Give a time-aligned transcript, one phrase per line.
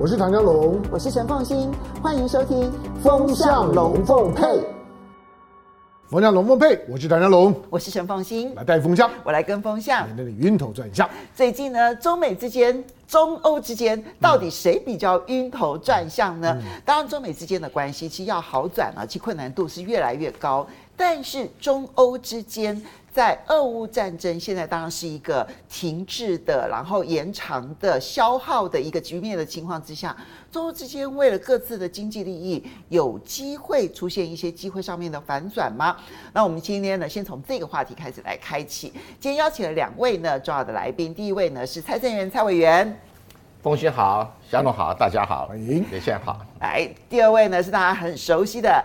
[0.00, 2.70] 我是唐江龙，我是陈凤新，欢迎收听
[3.02, 4.44] 《风向龙凤配》。
[6.08, 11.10] 风向龙凤配，我是唐江龙，我是陈凤新，来带风向，我来跟风向，免得你晕头转向。
[11.34, 16.56] 最近呢，中美之间、中欧之间，到底谁比较晕头转向呢？
[16.60, 20.64] 嗯、当然，中美之间的关系其实要好转啊，其困难度是越来越高。
[20.98, 22.84] 但是中欧之间。
[23.10, 30.16] 在俄乌战争现在当然是一个停滞的，然后延长的消耗的一个局面的情况之下，
[30.52, 35.96] 中欧之间为了各自的经济利益，有机会出现一些机会上面的反转吗？
[36.32, 38.92] 那我们今天呢，先从这个话题开始来开启。
[39.18, 42.96] 今天邀请了两位呢重要的来宾，第一位呢是蔡正元蔡委员，
[43.60, 46.38] 凤馨好，小董好，大家好，欢迎，连线好。
[46.60, 48.84] 来，第二位呢是大家很熟悉的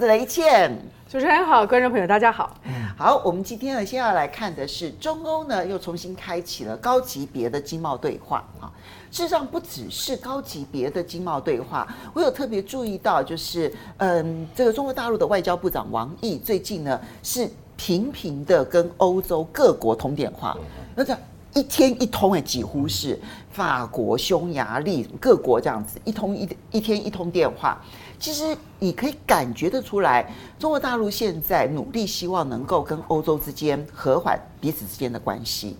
[0.00, 0.99] 雷倩。
[1.10, 2.54] 主持人好，观众朋友大家好。
[2.96, 8.70] 好，我们今天呢，先要来看的是中欧呢又重新开启了高级别的经贸对话啊。
[9.10, 11.84] 事实上，不只是高级别的经贸对话，
[12.14, 20.56] 我有特别注意到，就是嗯，这个中国大陆的外交部长王毅最近呢是频频的跟欧洲各国通电话，
[20.94, 21.18] 那这
[21.54, 23.18] 一天一通哎，几乎是
[23.50, 27.82] 法国、匈牙利各国这样子一通一一天一通电话。
[28.20, 35.74] 其实你可以感觉得出来，中国大陆现在努力希望能够跟欧洲之间和缓彼此之间的关系。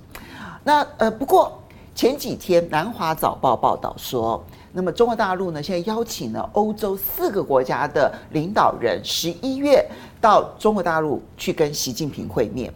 [0.64, 1.62] 那呃，不过
[1.94, 9.86] 前几天南华早报报道说，那么中国大陆呢现在邀请了欧洲四个国家的领导人十一月
[10.18, 12.72] 到中国大陆去跟习近平会面。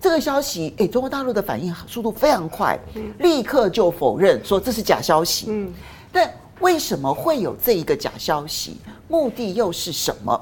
[0.00, 2.76] 这个消息，哎，中国大陆的反应速度非常快，
[3.20, 5.46] 立刻就否认说这是假消息。
[5.48, 5.72] 嗯，
[6.12, 8.76] 但为什么会有这一个假消息？
[9.08, 10.40] 目的又是什么？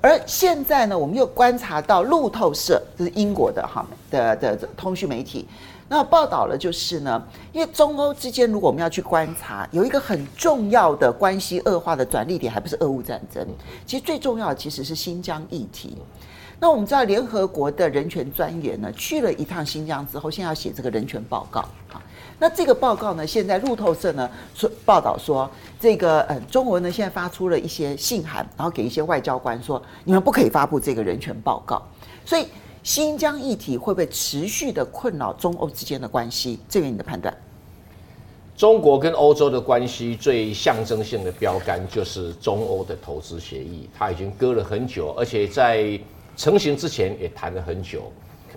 [0.00, 5.46] 而现在呢，我们又观察到路透社，这是英国的哈的的通讯媒体，
[5.88, 13.46] 那报道了就是呢，因为中欧之间，如果我们要去观察，有一个很重要的关系恶化的转捩点，还不是俄乌战争，
[13.84, 15.98] 其实最重要的其实是新疆议题。
[16.58, 21.60] 那我们知道，联合国的人权专员呢，去了一趟新疆之后，现在要写这个人权报告
[21.92, 22.00] 啊。
[22.40, 31.82] 那这个报告呢，现在路透社呢说报道说，这个呃中国呢现在发出了一些信函，然后给一些外交官说，你们不可以发布这个人权报告。
[32.24, 32.46] 所以
[32.82, 36.58] 新疆议题会不会持续的困扰中欧之间的关系？
[36.66, 37.32] 这个你的判断？
[38.56, 46.00] 中国跟欧洲的关系最象征性的标杆就是中欧的投资协议，它已经搁了很久，而且在
[46.38, 48.10] 成型之前也谈了很久。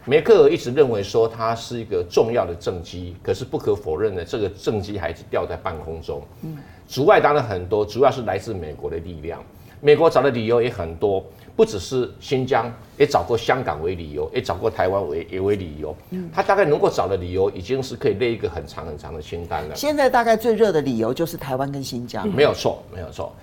[0.05, 6.21] 梅克尔一直认为说它是一个重要的政绩，可是不可否认的，这个政绩还是吊在半空中。
[6.41, 9.41] 嗯，阻碍当然很多，主要是来自美国的力量。
[9.79, 11.23] 美国找的理由也很多，
[11.55, 15.95] 不只是新疆，也找过香港为理由，也找过台湾为也为理由。
[16.09, 19.75] 嗯，他大概能够找的理由已经是可以列一个很长很长的清单了。
[19.75, 22.27] 现在大概最热的理由就是台湾跟新疆。
[22.27, 23.33] 没有错，没有错。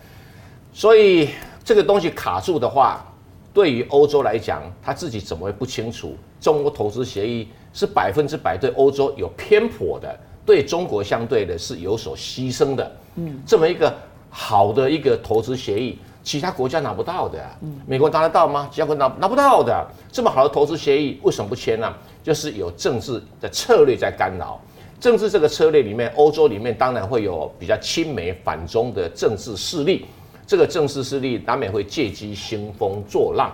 [0.73, 1.31] 所以
[1.65, 3.07] 这个东西卡住的话。
[3.53, 6.17] 对于欧洲来讲，他自己怎么会不清楚？
[6.41, 12.93] 中欧投资协议是百分之百对欧洲有偏颇的，对中国相对的是有所牺牲的。
[13.17, 13.95] 嗯，这么一个
[14.31, 17.39] 好的一个投资协议，其他国家拿不到的。
[17.61, 18.69] 嗯，美国拿得到吗？
[18.73, 19.87] 其他国家拿拿不到的。
[20.11, 21.93] 这么好的投资协议，为什么不签呢？
[22.23, 24.61] 就是有政治的策略在干扰。
[24.99, 30.07] 政治这个策略里面，欧洲里面当然会有比较亲美反中的政治势力。
[30.47, 33.51] 这个政治势力难免会借机兴风作浪，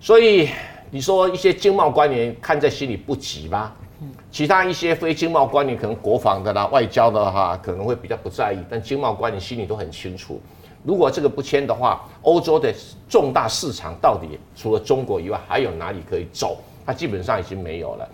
[0.00, 0.48] 所以
[0.90, 3.72] 你说一些经贸官员看在心里不急吗？
[4.30, 10.40] 其他一些非经贸官员可能国防的啦、外交的哈，可能会比较不在意，但经贸官员心里都很清楚，
[10.84, 12.72] 如果这个不签的话，欧洲的
[13.08, 16.58] 重大市场到底除了中国以外还有哪里可以走？
[16.84, 18.08] 它基本上已经没有了。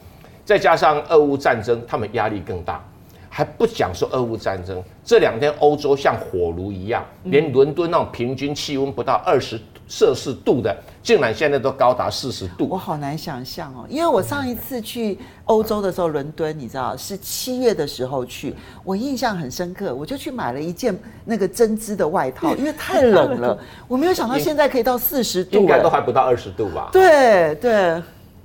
[0.45, 2.83] 再加上俄乌战争，他们压力更大。
[3.29, 12.67] 还不讲说俄乌战争，这两天欧洲像火炉一样，连伦敦那种平均气温不到二十摄氏度的，竟然现在都高达四十度。
[12.71, 18.55] 我好难想象哦，因为我上一次去欧洲的时候，伦敦你知道是七月的时候去，
[18.85, 26.89] 我印象很深刻，我就去买了一件那个针织的外套，因为太冷了， 我没有想到现在可以到四十度，应该都还不到二十度吧？
[26.93, 28.03] 对对。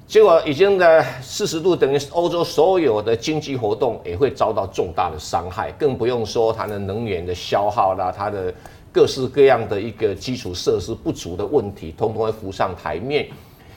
[0.07, 8.53] 结果已经的四十度，等于欧洲所有的经济活动也会遭到重大的伤害，更不用说它的能源的消耗啦，它的
[8.97, 13.27] 各式各样的一个基础设施不足的问题，通通会浮上台面。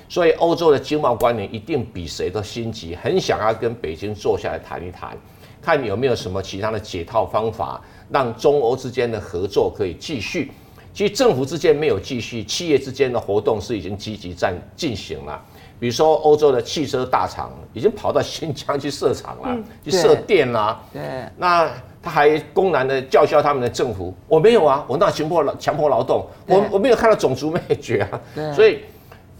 [0.08, 5.14] 所以欧洲的经贸官员一定比谁都心急，很想要跟北京坐下来谈一谈，
[5.60, 10.50] 看有没有什么其他的解套方法，让中欧之间的合作可以继续。
[10.94, 15.38] 其实政府之间没有继续，企业之间的活动是已经积极在进行了。
[15.78, 20.82] 比如说，欧洲的汽车大厂已经跑到新疆去设厂了，去设店啦。
[20.94, 21.02] 对，
[21.36, 21.70] 那
[22.02, 24.14] 他还公然的叫嚣他们的政府。
[24.26, 28.20] 我没有啊，我那强迫劳强迫劳动，我我没有看到种族灭绝啊。
[28.54, 28.80] 所以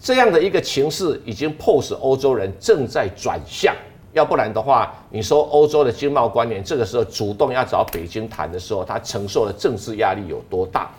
[0.01, 3.75] 这样的一个情势已经迫使欧洲人正在转向。
[4.13, 10.91] 要不然的话，你说欧洲的经贸官员这个时候主动要找北京谈的时候，他承受的政治压力有多大？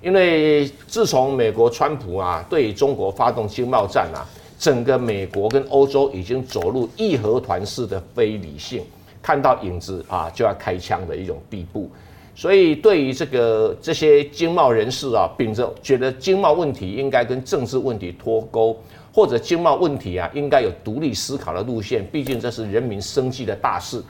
[0.00, 4.24] 因为自从美国川普啊对中国发动经贸战啊，
[4.58, 8.82] 整个美国跟欧洲已经走入义和团式的非理性，
[9.26, 11.90] 看到影子啊就要开枪的一种地步。
[12.32, 18.76] 所以对于这个这些经贸人士啊，秉着觉得经贸问题应该跟政治问题脱钩。
[19.12, 24.02] 或者经贸问题啊，应该有独立思考的路线，毕竟这是人民生计的大事。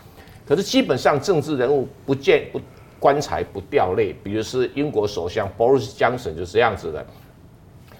[0.44, 2.60] 可是基本上政治人物不见不
[2.98, 7.06] 棺材不掉泪，比如是英国首相 Boris Johnson 就是这样子的。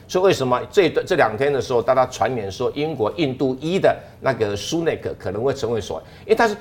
[0.08, 6.56] 所以为什么这这两天的时候，大家传言说英国印度一的那个苏内克可能会成为首相，因为他是。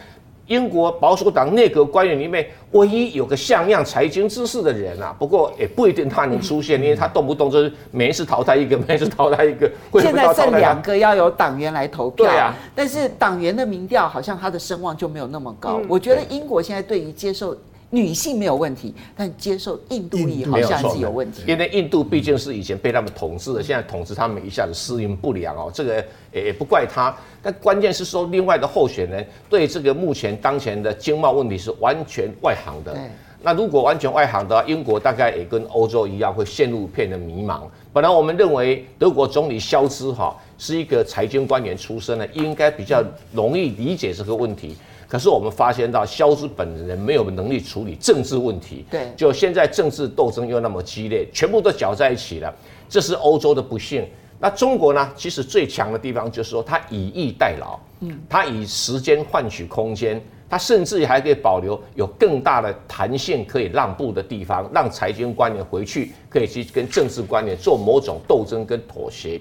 [0.48, 9.70] 英国保守党内阁官员里面唯一有个像样财经知识的人啊，不过也不一定他能出现，因为他动不动就是每一次淘汰一个，每一次淘汰一个。
[10.00, 15.82] 现在剩两个要由党员来投票，对啊，但是党员的民调好像他的声望就没有那么高。
[15.88, 17.56] 我觉得英国现在对于接受。
[17.90, 21.44] 女性没有问题，但接受印度裔好像是有问题。
[21.48, 27.16] 因为印度毕竟是以前被他们统治的，现在统治他们一下子适应不良哦，这个也不怪他。
[27.42, 32.98] 但关键是说，另外的候选人对这个目前当前的经贸问题是完全外行的。
[33.42, 37.62] 那如果完全外行的话，英国大概也跟欧洲一样会陷入一片的迷茫。
[37.94, 44.76] 本来我们认为德国总理肖兹哈是一个财经官员出身的，应该比较容易理解这个问题。
[45.08, 48.86] 可是我们发现到，肖兹本人没有能力处理政治问题。
[48.90, 52.54] 对，就现在政治斗争又那么激烈，全部都搅在一起了，
[52.90, 54.06] 这是欧洲的不幸。
[54.40, 55.10] 那中国呢？
[55.16, 69.40] 其实最强的地方就是说，它以逸待劳，嗯，它以时间换取空间，它甚至还可以保留有更大的弹性可以让步的地方，让财经官员回去可以去跟政治官员做某种斗争跟妥协。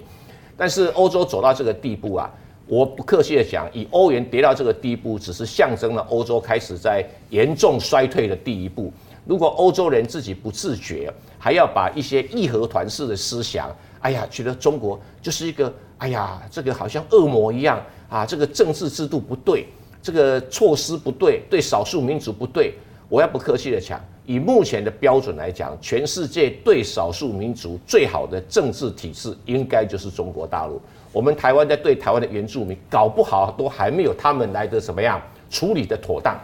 [0.56, 2.30] 但是欧洲走到这个地步啊。
[2.66, 8.92] 我不客气的讲，以欧元跌到这个地步，只是象征了欧洲开始在严重衰退的第一步。
[9.26, 19.66] 如果欧洲人自己不自觉，还要把一些义和团式的思想，哎呀，觉得中国就是一个，哎呀，这个好像恶魔一样啊，这个政治制度不对，
[20.02, 22.74] 这个措施不对，对少数民族不对。
[23.10, 30.80] 我要不客气的讲，以目前的标准来讲，全世界对少数民族最好的政治体制，应该就是中国大陆。
[31.14, 36.36] 我们台湾在对台湾的原住民，搞不好都还没有他们来的怎么样处理的妥当，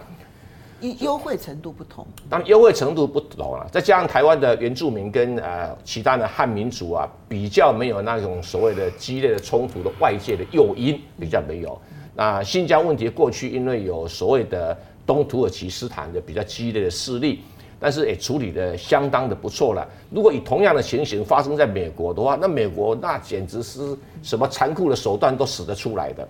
[1.01, 2.07] 优惠程度不同。
[2.29, 11.77] 当然优惠程度不同啊，再加上台湾的原住民跟呃其他的汉民族啊，比较没有那种所谓的激烈的冲突的外界的诱因，比较没有。
[12.15, 17.41] 那新疆问题过去因为有所谓的东土耳其斯坦的比较激烈的势力。
[17.81, 19.89] 但是也处理的相当的不错了。
[20.11, 26.29] 如果以同样的情形发生在美国的话，那美国那简直是什么残酷的手段都使得出来的。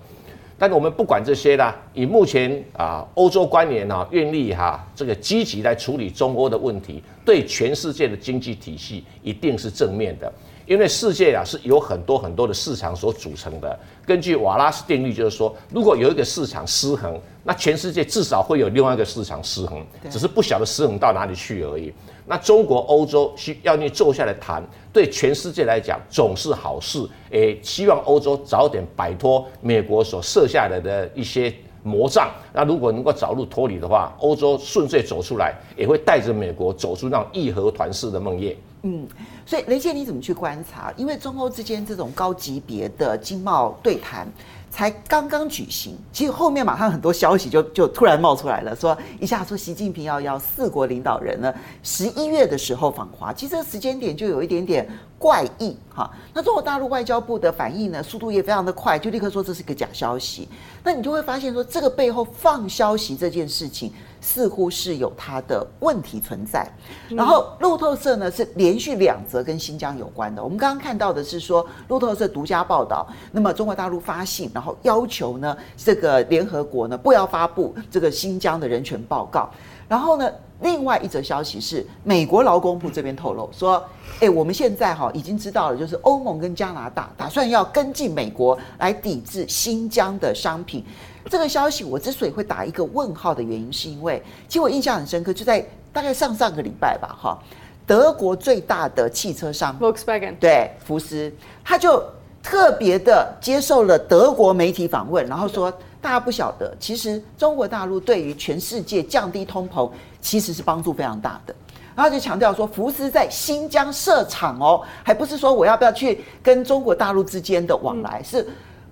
[0.56, 10.32] 但是我们不管这些啦，以目前啊欧洲官员啊愿意哈这个积极来处理中欧的问题，对全世界的经济体系一定是正面的。
[10.66, 13.76] 因为世界啊是有很多很多的市场所组成的。
[14.06, 17.18] 根据瓦拉斯定律，就是说，如果有一个市场失衡，
[17.50, 21.92] 那全世界至少会有另外一个市场失衡，只是不晓得失衡到哪里去而已。
[22.24, 27.04] 那中国、欧洲需要你坐下来谈，对全世界来讲总是好事。
[27.30, 31.52] 诶，希望欧洲早点摆脱美国所设下来的一些
[31.82, 32.30] 魔障。
[32.52, 38.54] 那如果能够早日脱离的话，欧洲顺遂走出来，也会带着美国走出那种义和团式的梦魇。
[38.82, 39.06] 嗯，
[39.44, 40.94] 所以雷杰你怎么去观察？
[40.96, 44.26] 因为中欧之间这种高级别的经贸对谈
[44.70, 56.10] 才刚刚举行，其实后面马上很多消息就就突然冒出来了，说一下说习近平要邀四国领导人呢，十一月的时候访华，其实这个时间点就有一点点怪异哈。
[56.32, 60.48] 那中国大陆外交部的反应呢，速度也非常的快，就立刻说这是个假消息。
[60.84, 63.92] 那你就会发现说，这个背后放消息这件事情。
[64.20, 66.66] 似乎是有它的问题存在，
[67.08, 70.42] 然后路透社呢是连续两则跟新疆有关的。
[70.42, 79.50] 我们刚刚看到的是说路透社独家报道，那么中国大陆发信，然后要求呢这个联合国呢不要发布这个新疆的人权报告。
[79.88, 83.82] 然后呢，另外一则消息是美国劳工部这边透露说，
[84.20, 90.84] 诶，我们现在哈已经知道了，就是欧盟跟加拿大打算要跟进美国来抵制新疆的商品。
[91.28, 97.38] 这个消息我之所以会打一个问号的原因，是因为其实我印象很深刻，就在大概上上个礼拜吧，哈，
[97.86, 101.32] 德国最大的汽车商 Volkswagen 对福斯，
[101.64, 102.02] 他就
[102.42, 111.54] 特别的接受了德国媒体访问，然后说大家不晓得，其实中国大陆对于全世界降低通膨其实是帮助非常大的。
[111.94, 118.46] 然后就强调说，福斯在新疆设厂哦，还不是说我要不要去跟中国大陆之间的往来，是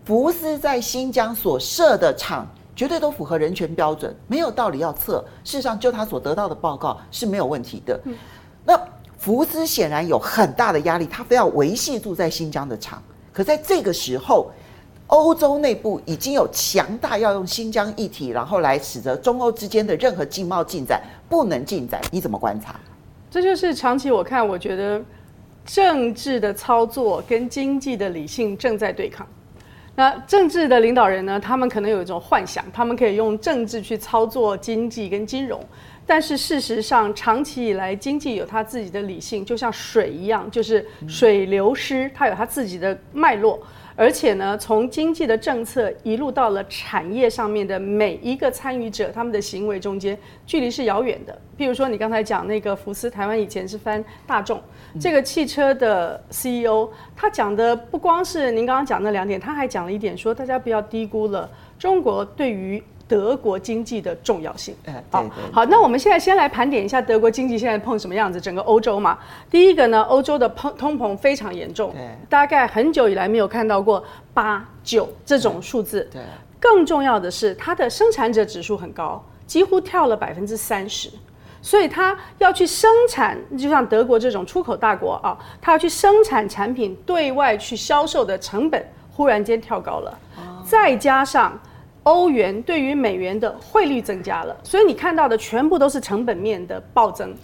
[0.09, 5.23] 福斯在新疆所设的厂绝对都符合人权标准，没有道理要测。
[5.45, 8.01] 事实上，就他所得到的报告是没有问题的。
[8.65, 8.81] 那
[9.19, 13.03] 福斯显然有很大的压力，他非要维系住在新疆的厂。
[13.35, 14.51] 可在这个时候，
[15.09, 22.01] 欧洲内部已经有强大要用新疆议题，然后来使得中欧之间的任何经贸进展不能进展。
[22.11, 22.81] 你怎么观察？
[23.31, 25.03] 这就是长期我看，我觉得
[25.67, 29.27] 政治的操作跟经济的理性正在对抗。
[29.99, 35.61] 那政治的领导人呢，他们可能有一种幻想，他们可以用政治去操作经济跟金融。
[36.07, 43.61] 但是事实上，长期以来经济有它自己的理性，就像水一样，就是水流失，它有它自己的脉络。
[43.99, 51.37] 而且呢，从经济的政策一路到了产业上面的每一个参与者，他们的行为中间距离是遥远的。
[51.59, 54.63] 譬如说，你刚才讲那个福斯，台湾以前是翻大众，
[55.01, 62.81] 这个汽车的 CEO，他讲的不光是您刚刚讲那两点，他还讲了一点，说大家不要低估了中国对于。
[63.09, 64.77] 德国经济的重要性。
[64.85, 65.31] 哎，对对。
[65.51, 68.39] 好，那我们现在先来盘点一下德国经济现在碰什么样子。
[68.41, 69.19] 整个欧洲嘛，
[69.51, 71.95] 第一个呢，欧洲的通通膨非常严重，
[72.29, 76.07] 大概很久以来没有看到过八九这种数字。
[76.13, 76.21] 对。
[76.61, 81.09] 更重要的是，它的生产者指数很高，几乎跳了百分之三十，
[81.63, 90.19] 所以它要去生产，就像德国这种出口大国啊，它要去生产产品对外去销售的成本忽然间跳高了，
[90.67, 91.59] 再加上。
[92.09, 97.35] 欧元对于美元的汇率增加了，所以你看到的全部都是成本面的暴增。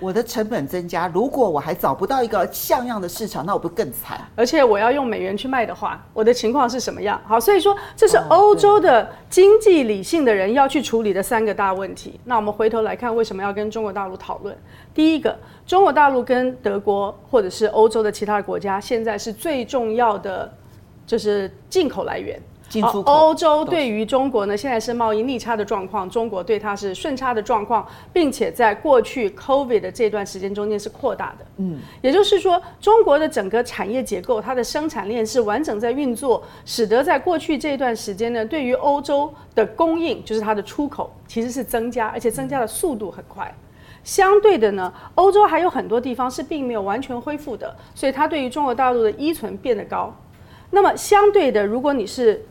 [0.00, 4.20] 我的成本增加，如果我还找不到一个像样的市场，那我不更惨？
[4.34, 7.20] 而且我要用美元去卖的话，我的情况是什么样？
[7.24, 12.18] 好，所以说这是欧洲的经济理性的人要去处理的三个大问题。
[12.24, 14.56] 那我们回头来看，为什么要跟中国大陆讨论？
[14.92, 20.52] 第一个，中国大陆跟德国或者是欧洲的其他国家，现在是最重要的，
[21.06, 22.40] 就是进口来源。
[22.68, 31.46] 进出口，欧洲对于中国呢，现在是贸易逆差的状况，中国对它是顺差的状况，并且在过去 COVID 的这段时间中间是扩大的。
[31.56, 43.52] 嗯，也就是说，中国的整个产业结构，它的生产链是完整在运作，使得在过去这段时间呢，对于欧洲的供应，就是它的出口，其实是增加，而且增加的速度很快。
[44.04, 50.14] 相对的呢，欧洲还有很多地方是并没有完全恢复的，所以它对于中国大陆的依存变得高。
[50.70, 52.44] 那么相对的，如果你是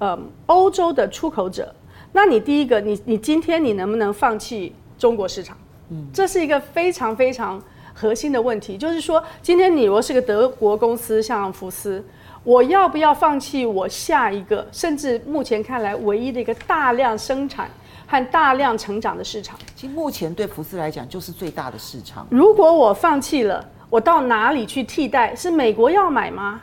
[0.00, 1.72] 呃，欧洲的出口者，
[2.10, 5.56] 那你第一个，你你今天你能不能放弃中国市场？
[5.90, 8.78] 嗯，这是一个非常非常核心的问题。
[8.78, 12.02] 就是说，今天你如果是个德国公司，像福斯，
[12.44, 17.70] 我要不要放弃我下一个，甚至目前看来唯一的一个大量生产
[18.06, 19.58] 和大量成长的市场？
[19.76, 22.26] 其实目前对福斯来讲就是最大的市场。
[22.30, 25.36] 如果我放弃了，我到哪里去替代？
[25.36, 26.62] 是美国要买吗？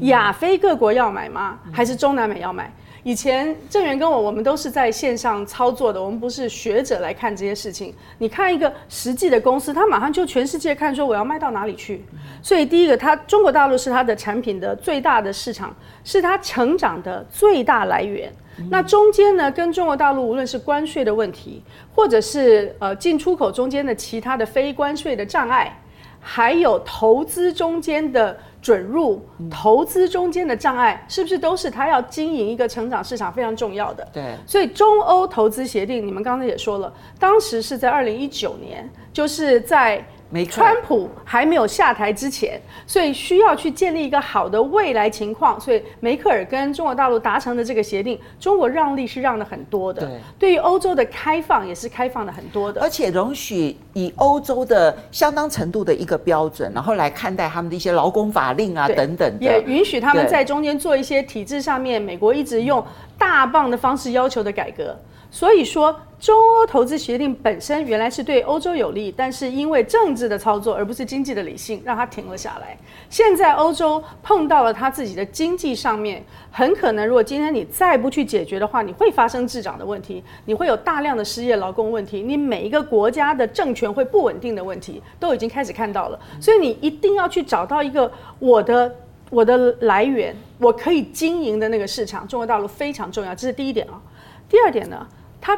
[0.00, 1.58] 亚非各国要买吗？
[1.72, 2.72] 还是中南美要买？
[3.02, 7.94] 以前郑源跟我，我们都是在线上操作的，我们不是学者来看这些事情。
[8.18, 12.04] 你看一个实际的公司，他马上就全世界看，说我要卖到哪里去。
[12.42, 18.32] 所以第一个，它中国大陆是它的产品的最大的市场，是它成长的最大来源。
[18.68, 21.62] 那中间呢，跟中国大陆无论是关税的问题，
[21.94, 25.78] 或者是呃进出口中间的其他的非关税的障碍，
[26.18, 28.36] 还有投资中间的。
[28.66, 34.08] 准入投资中间的障碍，是不是都是他要经营一个成长市场非常重要的？
[34.12, 40.04] 对，所以中欧投资协定，你们刚才也说了，当时是在二零一九年，就是在。
[40.44, 45.58] 川普还没有下台之前，所以需要去建立一个好的未来情况。
[45.60, 50.02] 所以梅克尔跟中国大陆达成的这个协定，中国让利是让的很多的。
[50.02, 62.84] 对，对于欧洲的开放也是开放的很多的，而且容许以欧洲的相当程度的一个标准，然后来看待他们的一些劳工法令啊等等，也允许他们在中间做一些体制上面，美国一直用
[63.16, 64.96] 大棒的方式要求的改革。
[65.28, 72.76] 所以说，中欧投资协定本身原来是对欧洲有利，但是因为政治的操作而不是经济的理性，让它停了下来。
[73.10, 86.18] 现在欧洲碰到了它自己的经济上面，很可能如果今天你再不去解决的话，你会发生滞涨的问题，你会有大量的失业劳工问题，你每一个国家的政权会不稳定的问题，都已经开始看到了。
[86.40, 88.92] 所以你一定要去找到一个我的
[89.28, 92.26] 我的来源，我可以经营的那个市场。
[92.26, 94.00] 中国大陆非常重要，这是第一点啊。
[94.48, 95.06] 第二点呢？
[95.40, 95.56] 它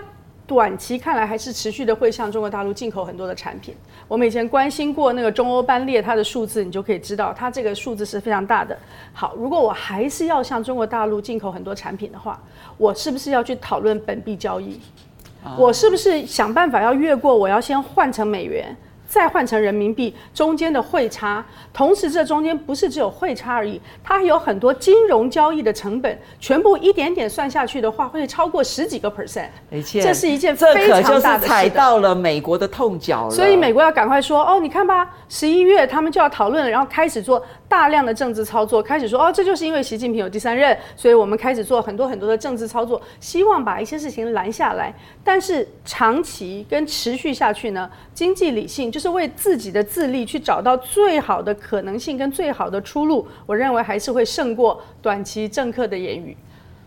[0.48, 3.74] 短期看来还是持续的会向中国大陆进口很多的产品。
[4.08, 8.74] 我们以前关心过那个中欧班列它的数字，你就可以知道它这个数字是非常大的。
[9.12, 12.40] 好，如果我还是要向中国大陆进口很多产品的话，
[12.78, 14.80] 我是不是要去讨论本币交易？
[15.58, 17.36] 我是不是想办法要越过？
[17.36, 18.74] 我要先换成美元。
[19.08, 29.48] 再换成人民币中间的汇差，同时这中间不是只有汇差而已，它还有很多金融交易的成本，全部一点点算下去的话，会超过十几个 percent。
[29.70, 31.48] 没错，这是一件非常大的事。
[31.48, 33.30] 踩到了美国的痛脚了。
[33.30, 44.94] 所以美国要赶快说哦，你看吧，十一月他们就要讨论了，然后开始做大量的政治操作，开始说哦，这就是因为习近平有第三任，所以我们开始做很多很多的政治操作，希望把一些事情拦下来。
[45.22, 56.34] 但是长期跟持续下去呢，经济理性就是为自己的自立去找到最好的可能性跟最好的出路，我认为还是会胜过短期政客的言语。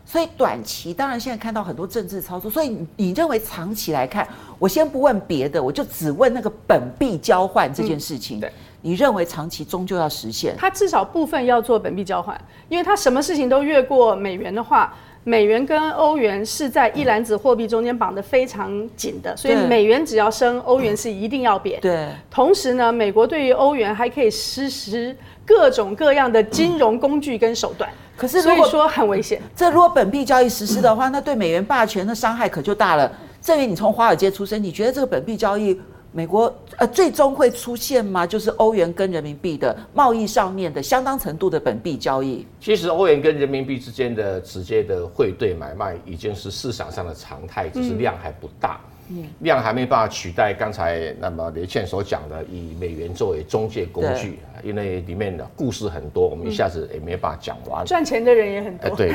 [0.03, 8.39] 所以短期当然现在看到很多政治操作，所以你认为长期来看，我先不问别的，我就只问那个本币交换这件事情。
[8.39, 10.55] 对，你认为长期终究要实现？
[10.57, 14.93] 它至少部分要做本币交换，因为它什么事情都越过美元的话。
[15.23, 21.79] 美元跟欧元是在一篮子货币中间绑得非常紧的，所以美元只要升，欧元是一定要贬。
[21.79, 22.07] 对。
[22.31, 27.87] 同时呢，美国对于欧元还可以实施各种各样的金融工具跟手段。
[28.17, 33.11] 可是如果说很危险，这如果本币交易实施的话，那对美元霸权的伤害可就大了。
[33.39, 35.79] 正妤，你从华尔街出身，你觉得这个本币交易？
[36.13, 38.27] 美国呃，最终会出现吗？
[38.27, 42.45] 就是欧元跟人民币的贸易上面的相当程度的本币交易。
[42.59, 48.79] 其实欧元跟人民币之间的直接的汇兑买卖已经是市场上的常态，只是量还不大。
[48.85, 48.90] 嗯
[49.39, 57.85] 量还没办法取代刚才那么雷倩所讲的以美元作为中介工具，因为里面的故事很多，我们一下子也没办法讲完。
[57.85, 59.11] 赚钱的人也很多，对，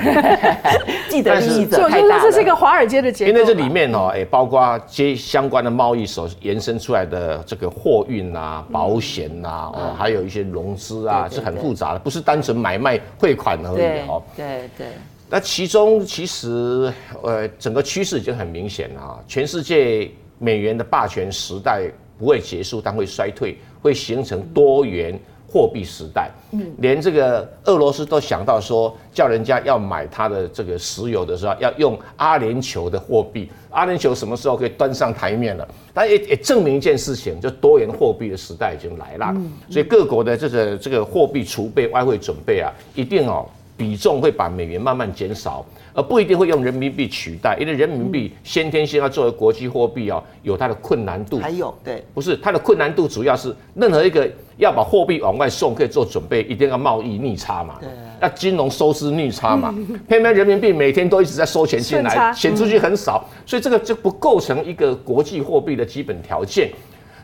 [1.09, 2.23] 既 得利益者太大了。
[2.23, 3.33] 这是一个华尔街的结构。
[3.33, 14.23] 因为这里面哦，也，包括接相关的贸易所延伸出来的这个货运啊、保险呐，哦，还有一些融资啊，是很复杂的，不是单纯买卖汇款而已哦。
[14.37, 14.87] 对对。
[15.29, 16.93] 那其中其实，
[17.23, 19.19] 呃，整个趋势已经很明显了啊！
[19.27, 25.19] 全世界美元的霸权时代不会结束，但会衰退，会形成多元
[25.49, 26.31] 货币时代。
[26.53, 33.51] 嗯，连这个俄罗斯都想到说，叫人家要买它的这个石油的时候，要用阿联酋的货币。
[33.71, 35.69] 阿联酋什么时候可以端上台面了？
[35.93, 39.35] 但也也证明一件事情，就多元货币的时代已经来了。
[39.69, 43.45] 所以各国的这个这个货币储备、外汇准备啊，一定哦。
[43.77, 51.39] 比重会把美元慢慢减少，而不一定会用人民币取代，因为人民币先天性要作为国际货币哦，有它的困难度。
[51.39, 57.89] 还有，对，不是它的困难度，主要是任何一个要把货币往外送，可以做准备，一定要贸易逆差嘛，对，
[58.23, 59.75] 要金融收支逆差嘛，
[60.09, 66.71] 偏偏人民币每天都一直在收钱进来，钱出去很少，所以这个就不构成一个国际货币的基本条件。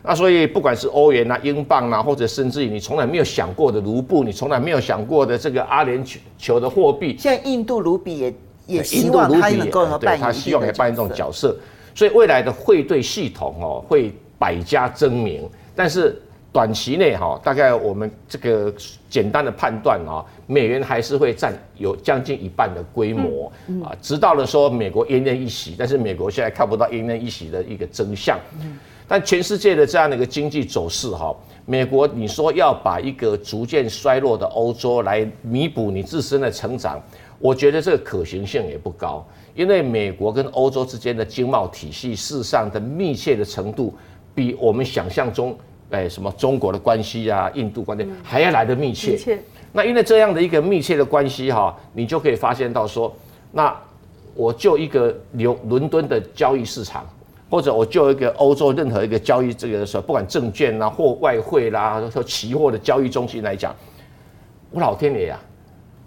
[0.05, 6.03] 那所以不管是欧元啊、英镑啊，或者甚至于你从来没有想过的卢布，你从来没有想过的这个阿联
[6.37, 8.33] 酋的货币，现在印度卢比也
[8.67, 11.55] 也希望它能够扮演，他希望也扮演这种角色。
[11.95, 15.49] 所以未来的汇兑系统哦，会百家争鸣。
[15.73, 18.73] 但是短期内哈，大概我们这个
[19.09, 23.49] 简单的判断啊，美元还是会占有将近一半的规模
[23.83, 28.37] 啊，直到了说美国奄奄一息，但是美国现在看不到奄奄一息的一个真相。
[29.07, 31.35] 但全世界的这样的一个经济走势，哈，
[31.65, 37.01] 美国你说要把一个逐渐衰落的欧洲来弥补你自身的成长，
[37.39, 43.93] 我觉得这个可行性也不高，因为美国跟欧洲之间的经贸体系事实上的密切的程度，
[44.33, 45.55] 比我们想象中，
[45.91, 49.37] 哎，什么中国的关系啊、印度关系还要来得密切。
[49.71, 53.13] 那因为这样的一个密切的关系，哈，你就可以发现到说，
[53.51, 53.75] 那
[54.35, 57.05] 我就一个伦伦敦的交易市场。
[57.53, 63.75] 或者我就一个欧洲任何一个交易这个的时候，不管证券啊或外汇啦，或期货的交易中心来讲，
[64.71, 65.39] 我老天爷呀，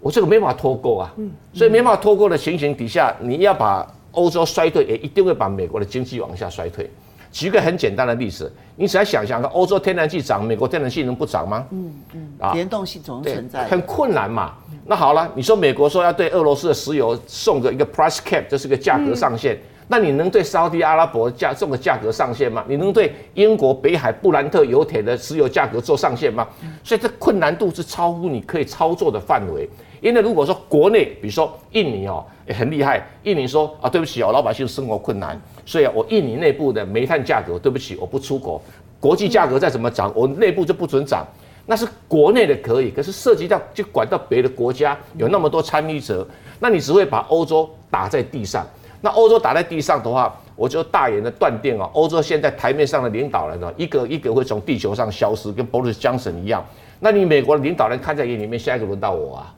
[0.01, 1.15] 我这个没法脱钩啊，
[1.53, 6.91] 所以没法脱钩的情形底下，你要把欧洲衰退，也一定会把美国的经济往下衰退。
[7.31, 11.65] 举个很简单的例子，你只要想想看，欧洲天然气涨，美国天然气能不涨吗？
[11.71, 14.55] 嗯嗯，啊，联动性总是存在，很困难嘛。
[14.85, 19.57] 那好了，你说美国说要对俄罗斯的石油送个一个 price cap，这是个价格上限。
[19.87, 22.63] 那你能对沙特阿拉伯价这个价格上限吗？
[22.67, 26.45] 你能对英国北海布兰特油田的石油价格做上限吗？
[26.83, 29.69] 所以这困难度是超乎你可以操作的范围。
[30.01, 38.61] 因为如果说国内，比如说印尼哦，也很厉害，印尼说啊，对不起哦，老百姓生活困难，所以，我印尼内部的煤炭价格，对不起，我不出口，
[38.99, 41.25] 国际价格再怎么涨，我内部就不准涨。
[41.65, 46.25] 那是国内的可以，可是涉及到就管到别的国家，有那么多参与者，
[46.59, 48.67] 那你只会把欧洲打在地上。
[49.07, 56.61] 那欧洲打在地上的话，我就大言的断定啊，欧洲现在台面上的领导人呢，一个一个会从地球上消失，跟 Boris Johnson 一样。
[56.99, 59.53] 那你美国的领导人看在眼里面，下一个轮到我啊。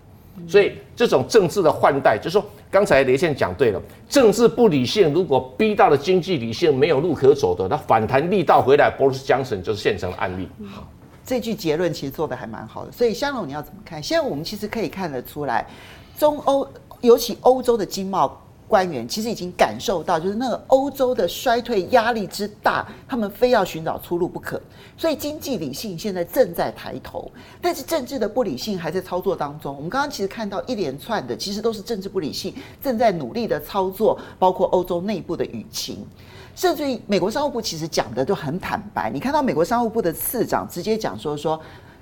[0.48, 10.48] 所以这种政治的换代，就是说刚才连线讲对了，政治不理性，如果逼到了经济理性没有路可走的，那反弹力道回来，Boris Johnson 就是现成的案例。
[10.72, 10.88] 好，
[11.26, 12.92] 这句结论其实做的还蛮好的。
[12.92, 14.04] 所以香龙你要怎么看？
[14.04, 15.66] 现在我们其实可以看得出来，
[16.20, 16.68] 中欧
[17.02, 18.40] 尤其欧洲的经贸。
[18.70, 24.62] 官员其实已经感受到，就是那个欧洲的衰退压力之大，他们非要寻找出路不可。
[24.96, 29.76] 所以经济理性现在正在抬头，但是政治的不理性还在操作当中。
[29.76, 36.06] 我们刚刚其实看到一连串的，其实都是政治不理性正在努力的操作，包括欧洲内部的舆情，
[36.56, 39.10] 甚至于美国商务部其实讲的都很坦白。
[39.10, 41.60] 你看到美国商务部的次长直接讲说说，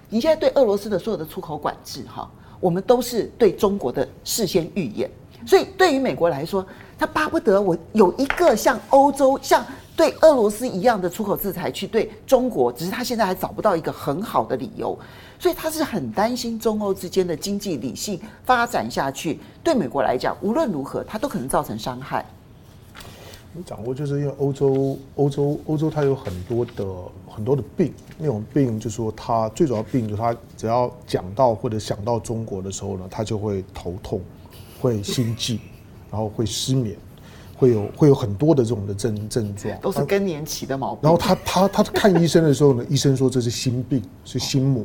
[0.09, 5.09] 你现在对俄罗斯的所有的出口管制，哈，我们都是对中国的事先预演。
[5.47, 6.63] 所以，对于美国来说，
[6.99, 14.99] 他巴不得我有一个像欧洲、像对俄罗斯一样的出口制裁去对中国，只是他现在还找不到一个很好的理由，
[15.39, 22.25] 所以他是很担心中欧之间的经济理性发展下去，对美国来讲，无论如何，它都可能造成伤害。
[23.53, 26.85] 你掌握就是因为欧洲，欧洲，欧洲，它有很多的
[27.33, 34.19] 很多的病，那种病就是说，它最主要病就是它只要讲到或者想到中国的时候呢，它就会头痛。
[34.79, 35.59] 会心悸，
[36.11, 36.95] 然后会失眠，
[37.55, 40.99] 会有会有很多的这种的症症状，都是更年期的毛病。
[41.03, 44.83] 然后他他他看医生的时候呢， 医生说这是心病，是心魔。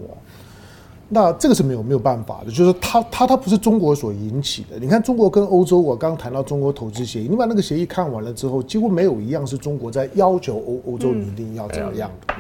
[1.15, 4.79] 那这个是没有没有办法的，就是他他他不是中国所引起的。
[4.79, 12.35] 你看中国跟欧洲，我刚刚谈到中国投资协议，你把那个协议看完了之后，几乎没有一样是中国在要求欧欧洲你一定要怎么样的。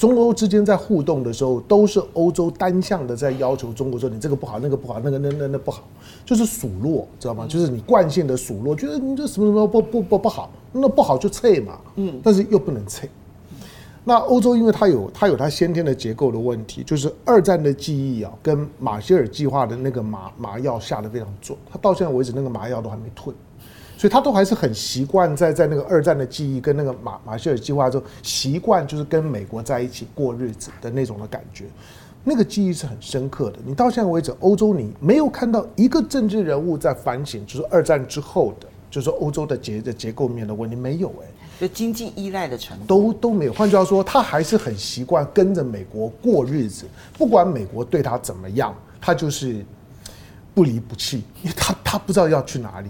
[0.00, 5.82] 中欧之间在互动的时候，都是欧洲单向的在要求中国说你这个不好，那个不好，那个那那那不好，
[6.24, 7.46] 就是数落，知道吗？
[7.46, 13.06] 就是你惯性的数落，觉得你这什么什么不不不不好，那不好就撤嘛，嗯，但是又不能撤。
[14.02, 23.34] 那欧洲因为它有它有它先天的结构的问题，就是二战的记忆啊，跟马歇尔计划的那个麻麻药下的非常重，它到现在为止那个麻药都还没退。
[24.00, 31.66] 所以他都还是很习惯在在那个二战的记忆跟那个马马歇尔计划中习惯，就是跟美国在一起过日子的那种的感觉，
[32.24, 33.58] 那个记忆是很深刻的。
[33.62, 41.26] 你到现在为止，欧洲你没有看到一个政治人物在反省，就是二战之后的，就是欧洲的结的结构面的问题没有哎，
[41.60, 43.52] 就经济依赖的程度都都没有。
[43.52, 46.86] 换句话说，他还是很习惯跟着美国过日子，
[47.18, 49.62] 不管美国对他怎么样，他就是
[50.54, 52.88] 不离不弃，因为他他不知道要去哪里。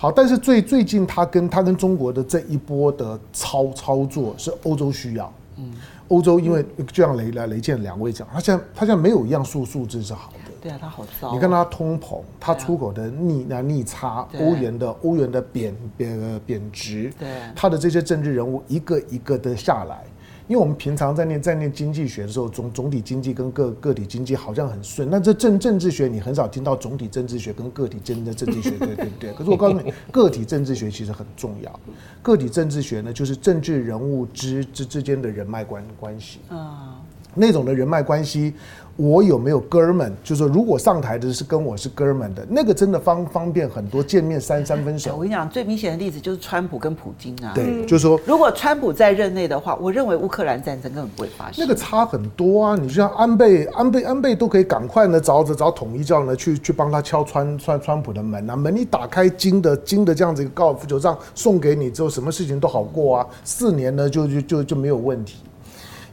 [0.00, 5.74] 好，但是最最近他跟他跟中国的这一波的操操作是欧洲需要，嗯，
[6.08, 20.02] 欧洲因为就像雷来雷建两位讲，他现在他现在没有一样数数字是好的，对啊，他好糟，你看他通膨，他出口的逆那逆差，欧元的欧元的贬贬贬值，对，他的这些政治人物一个一个的下来。
[20.50, 29.32] 因为我们平常在念在念经济学的时候，总总体经济跟个个体经济好像很顺，那这政政治学你很少听到总体政治学跟个体政的政治学，对对不对？
[29.32, 31.80] 可是我告诉你，个体政治学其实很重要。
[32.20, 36.89] 个体政治学呢，就是政治人物之之之间的人脉关关系啊，
[37.34, 38.54] 那种的人脉关系。
[38.96, 40.12] 我有没有哥们？
[40.22, 45.14] 就是说，如果上台的是跟我是哥们的，那个真的方方便很多，见面三三分熟。
[45.14, 47.52] 我跟你讲，最明显的例子就是川普跟普京啊。
[47.54, 51.54] 对，就是说，如果川普在任内的话，我认为乌克兰战争根本不会发生。
[51.56, 52.76] 那个差很多啊！
[52.76, 65.36] 你就像安倍、安倍、安倍都可以赶快呢找着找统一教呢去去帮他敲川川川普的门啊，门一打开，金的金的这样子一个高尔夫球杖送给你之后，什么事情都好过啊，四年呢就就就就没有问题。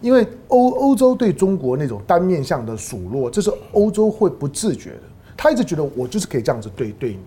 [0.01, 5.01] 因为欧欧洲对中国那种单面向的数落，这是欧洲会不自觉的。
[5.35, 7.19] 他一直觉得我就是可以这样子对对你。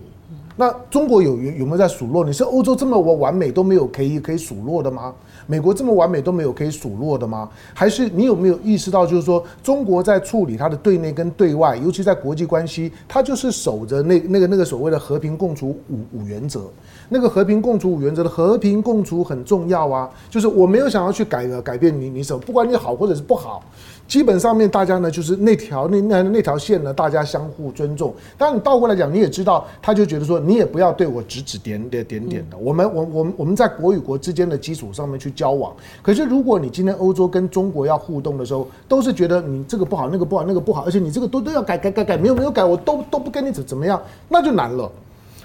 [0.57, 2.25] 那中国有有有没有在数落？
[2.25, 5.13] 你是欧洲这么完完美都没有可以可以数落的吗？
[5.47, 7.49] 美国这么完美都没有可以数落的吗？
[7.73, 16.61] 还是你有没有意识到，就是说中国在处理它的对内跟对外，尤其在国际关系，它就是守着那那个那个所谓的和平共处五五原则。
[17.13, 23.61] 那个和平共处五原则的和平共处很重要啊，就是我没有想要去改改变你你什么，不管你好或者是不好，
[24.11, 28.13] 基本上面大家呢就是那条那那那条线呢，大家相互尊重。
[28.37, 32.57] 但你倒过来讲，你也知道，他就觉得说你也不要对我指指点点点点的。
[32.57, 35.73] 我们我我们我们在国与国之间的基础上面去交往。
[36.01, 44.91] 可是如果你今天欧洲跟中国要互动的时候，都是觉得你这个不好，那个不好，那个不好，而且你这个都都要改改改改，没有没有改，我都都不跟你怎怎么样，那就难了。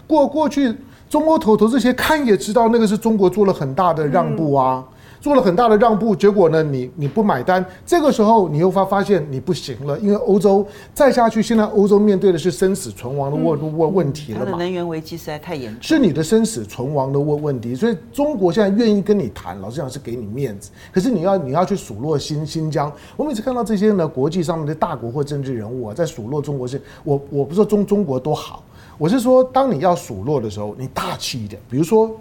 [0.08, 0.74] 过过去。
[1.08, 4.84] 中欧投投这些看也知道，那个是中国做了很大的让步啊。
[5.26, 14.44] 做了很大的让步，结果呢，你你不买单，这个时候你又发发现你不行了，因为欧洲再下去，现在欧洲面对的是生死存亡的问问问题了嘛。
[14.44, 28.62] 它的能源危机实在太严重，是你的生死存亡的问问题，所以中国现在愿意跟你谈，老实讲是给你面子，可是你要你要去数落新新疆，我每次看到这些呢，国际上面的大国或政治人物啊，在数落中国是，我我不是说中中国多好，
[28.96, 32.16] 我是说当你要数落的时候，你大气一点，比如说。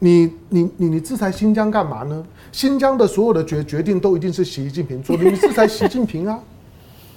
[0.00, 2.24] 你你你你制裁新疆干嘛呢？
[2.50, 6.38] 新疆的所有的决决定都一定是习近平做的，你制裁习近平啊？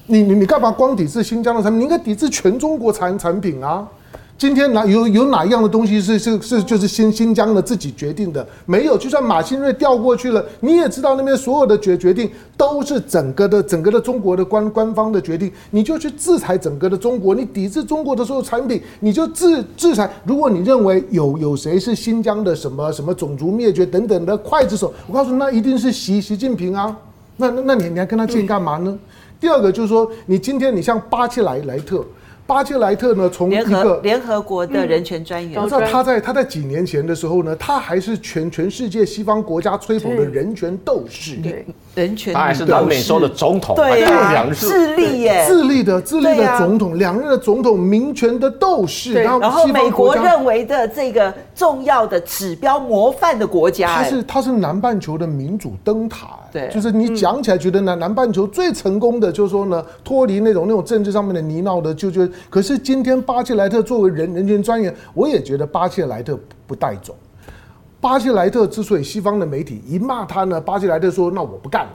[0.06, 1.80] 你你你干嘛光抵制新疆的产品？
[1.80, 3.88] 你应该抵制全中国产产品啊？
[4.43, 8.45] 今天哪有有哪一样的东西是是是就是新新疆的自己决定的？
[8.65, 20.12] 没有，就算马兴瑞调过去了，你也知道那边所有的决决定都是整个的整个的中国的官官方的决定，你就去制裁整个的中国，你抵制中国的所有产品，你就制制裁。
[20.25, 26.93] 如果你认为有有谁是新疆的什么什么种族灭绝等等的刽子手，我告诉你，那一定是习习近平啊。
[27.38, 28.93] 那那那你你还跟他见干嘛呢？
[29.39, 32.03] 第二个就是说，你今天你像巴切莱莱特。
[32.53, 41.65] 巴切莱特呢，从一个联合国的人权专员，你知道他在他在几年前的时候呢，他还是全全世界西方国家吹捧的人权斗士，对。
[41.95, 62.29] 人权，他还是南美洲的总统，对啊，智利耶，智利的智利的总统，两任的总统，民权的斗士，然后美国认为的这个重要的指标模范的国家，他是他是南半球的民主灯塔，对，就是你讲起来觉得呢南半球最成功的，就是说呢，脱离那种那种政治上面的泥淖的，就就。
[62.47, 67.15] 可是今天巴切莱特作为人人权专员，我也觉得巴切莱特不带走。
[67.99, 71.91] 巴切莱特之所以西方的媒体一骂他呢，巴切莱特说：“那我不干了。”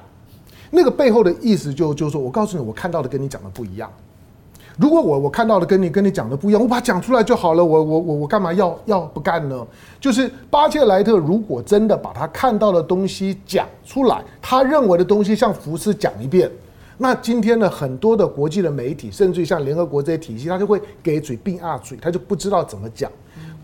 [0.72, 3.88] 那个背后的意思就就是说我告诉你，我看到的跟你讲的不一样。
[4.78, 7.64] 如果我我看到的跟你跟你讲的不一样，我把它讲出来就好了。
[7.64, 9.66] 我我我我干嘛要要不干呢？
[10.00, 16.48] 就是巴切莱特如果真的把他看到的东西讲出来，他认为的东西向福斯讲一遍。
[16.96, 23.10] 那今天呢，很多的国际的媒体，甚至于像联合国这些体系，他就会给嘴并二嘴，他就不知道怎么讲。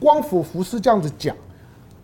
[0.01, 1.35] 光福福斯这样子讲。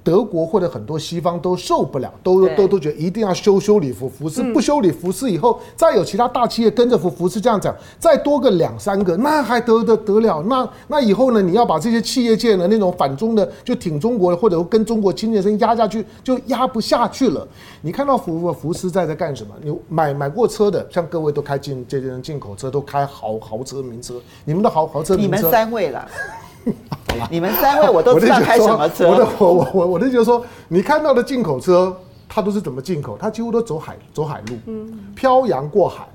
[0.02, 10.42] 德国或者很多西方都受不了，都都都觉得一定要修修理服福斯，不修理福斯以后，再有其他大企业跟着福福斯这样讲，再多个两三个，那还得得得了？
[10.42, 11.42] 那那以后呢？
[11.42, 17.46] 你要把这些企业界的那种反中的，就挺中国的，或者跟中国亲近的声音压下去，就压不下去了。
[17.82, 19.54] 你看到福福斯在在干什么？
[19.62, 26.06] 你买买过车的，像各位都开进这些进口车，都开豪豪车名车，你们的豪豪车名车，你们三位了。
[27.30, 29.08] 你们三位我都知道开什么车。
[29.08, 31.96] 我的我我我我的就是说，你看到的进口车，
[32.28, 33.16] 它都是怎么进口？
[33.18, 36.06] 它几乎都走海走海路，嗯漂洋过海。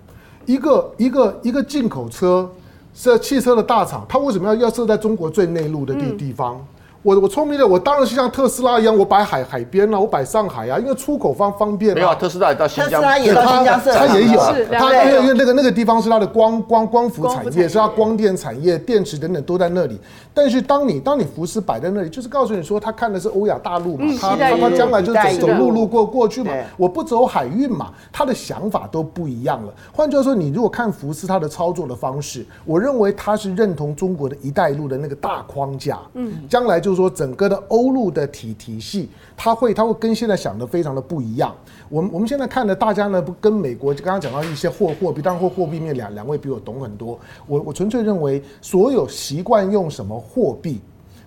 [0.45, 2.49] 一个一个一个进口车
[2.93, 6.63] 是汽车的大厂，它为什么要要设在中国最内陆的地地方？
[7.06, 11.94] 我我聪明的，我当然是像特斯拉一样，我摆海海边了，我摆上海啊，因为出口方方便。
[11.94, 14.39] 没有特斯拉也到新疆，特斯拉也到新疆设厂，它也有，
[14.72, 20.00] 它因为因为那个那个地方是它的光光光伏产业，是它光电产业、电池等等都在那里。
[20.34, 29.72] 但是当你当你福斯摆在那里，就是告诉你说，他看的是欧亚大陆嘛，他他他将来就走走路路过过去嘛，我不走海运嘛，他的想法都不一样了。
[29.94, 36.94] 换句话说，你如果看福斯他的操作的方式，我认为他是认同中国的一带一路的那个大框架，嗯，将来就。
[36.95, 41.53] 说整个的欧陆的体体系，它会它会跟现在想的非常的不一样。
[41.89, 47.19] 我们我们现在看的，大家呢不跟美国，刚刚讲到一些货货币，当然货货币面两两位比我懂很多。
[47.45, 50.79] 我我纯粹认为，所有习惯用什么货币，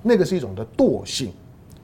[0.03, 1.31] 那个是一种的惰性。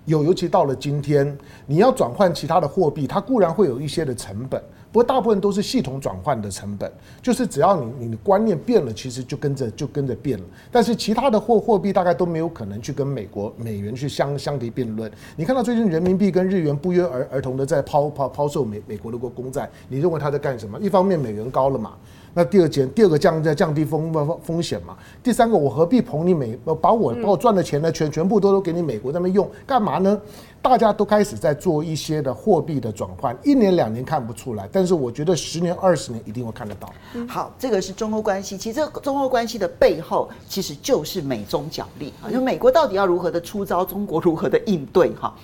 [0.07, 4.62] 有尤其到了今天，你要转换其他的货币，它固然会有一些的成本。
[4.95, 6.89] 不过大部分都是系统转换的成本，
[7.21, 10.45] 就是只要你你的观念变了，其实就跟着就跟着变了。
[10.71, 15.11] 但是其他的货货币大概都没有可能去跟美国美元去相相提并论。
[15.35, 20.79] 你看到最近人民币跟日元不约而而同的在抛抛抛售美美国的国公债，你认为他在干什么？
[20.79, 21.95] 一方面美元高了嘛，
[22.33, 24.97] 那第二件第二个降在降低风风风险嘛。
[25.25, 30.21] 第三个我何必捧你美把我把我赚的钱呢全全部都都给你美国那边用干嘛呢？
[30.64, 36.90] 大家都开始在做一些的货币的转换，一年两年看不出来，但是我觉得十年二十年一定会看得到。
[37.29, 45.35] 好，这个是中欧关系，其实这个中欧关系的背后其实就是美中角力啊，就美国到底要如何的出招，中国如何的应对哈。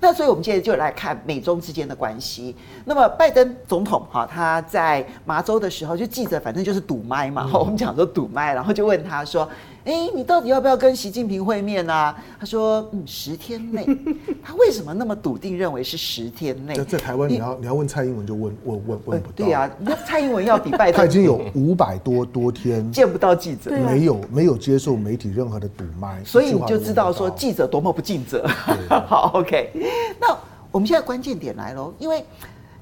[0.00, 2.54] 那所以我们接着就来看美中之间的关系。
[2.84, 9.48] 那么拜登总统哈，他在麻州的时候就记者反正就是堵麦嘛，我们讲说堵麦，然后就问他说。
[9.88, 12.14] 哎、欸，你到底要不要跟习近平会面啊？
[12.38, 13.86] 他说，嗯，十天内。
[14.44, 16.74] 他为什么那么笃定认为是十天内？
[16.74, 19.32] 在在台湾，你要你要问蔡英文就问问问问不到。
[19.34, 28.46] 对呀、啊，那蔡英文要比拜登，他已经有五百多多天 见不到记者，没有没有接受媒体任何的堵麦，所以你就知道说记者多么不尽责。
[29.08, 29.72] 好，OK。
[30.20, 30.36] 那
[30.70, 32.22] 我们现在关键点来喽，因为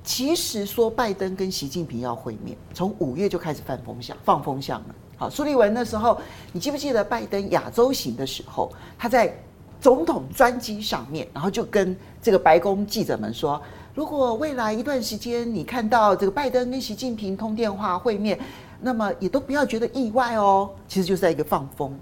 [0.02, 4.86] 其实说拜登跟习近平要会面，从五月就开始放风向，放风向了。
[5.16, 6.20] 好，苏利文那时候，
[6.52, 9.34] 你记不记得拜登亚洲行的时候，他在
[9.80, 13.60] 总统专机上面，然后就跟这个白宫记者们说，
[13.94, 18.38] 如果未来一段时间你看到这个拜登跟习近平通电话会面，
[18.80, 21.98] 那么也都不要觉得意外哦，其实就是在一个放风。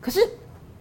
[0.00, 0.20] 可是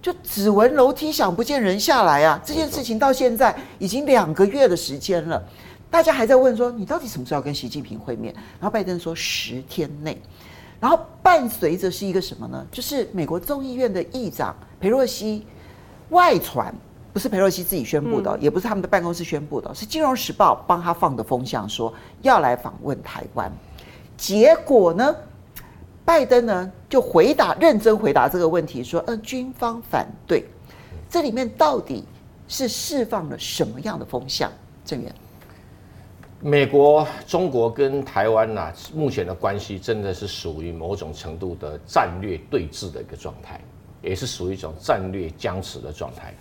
[0.02, 2.40] 就只闻楼梯响，不见人下来啊！
[2.44, 5.42] 这件事情到现在已经两个月的时间了，
[5.90, 8.34] 大家还在问说，你到底什么时候要跟习近平会面？
[8.34, 10.22] 然后拜登说十天内。
[10.80, 12.66] 然后伴随着是一个什么呢？
[12.72, 15.46] 就是美国众议院的议长裴洛西
[16.10, 16.74] 外传，
[17.12, 23.52] 不是裴洛西自己宣布的，也不是他们的办公室宣布的，是《金融时报》帮他放的风向，说要来访问台湾。
[24.16, 25.16] 结果呢，
[26.06, 30.48] 拜登呢就回答，认真回答这个问题，说：“呃，军方反对。”
[31.10, 32.06] 这里面到底
[32.48, 34.52] 是释放了什么样的风向？
[34.86, 35.14] 郑源。
[36.40, 43.60] 美国、中国跟台湾呐、啊，目前的关系真的是属于某种程度的战略对峙的一个状态，
[44.04, 46.32] 也是属于一种战略僵持的状态。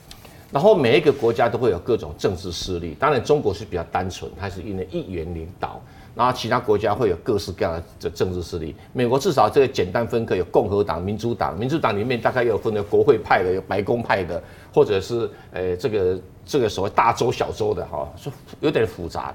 [0.52, 5.80] 然后每一个国家都会有各种政治势力，当然中国是比较单纯，它是因为一元领导。
[6.14, 8.74] 然后其他国家会有各式各样的政治势力。
[8.92, 18.30] 美国至少这个简单分割有共和党、民主党，民主党里面大概有分的国会派的、有白宫派的，或者是呃这个这个所谓大州小州的哈，是
[18.60, 19.34] 有点复杂。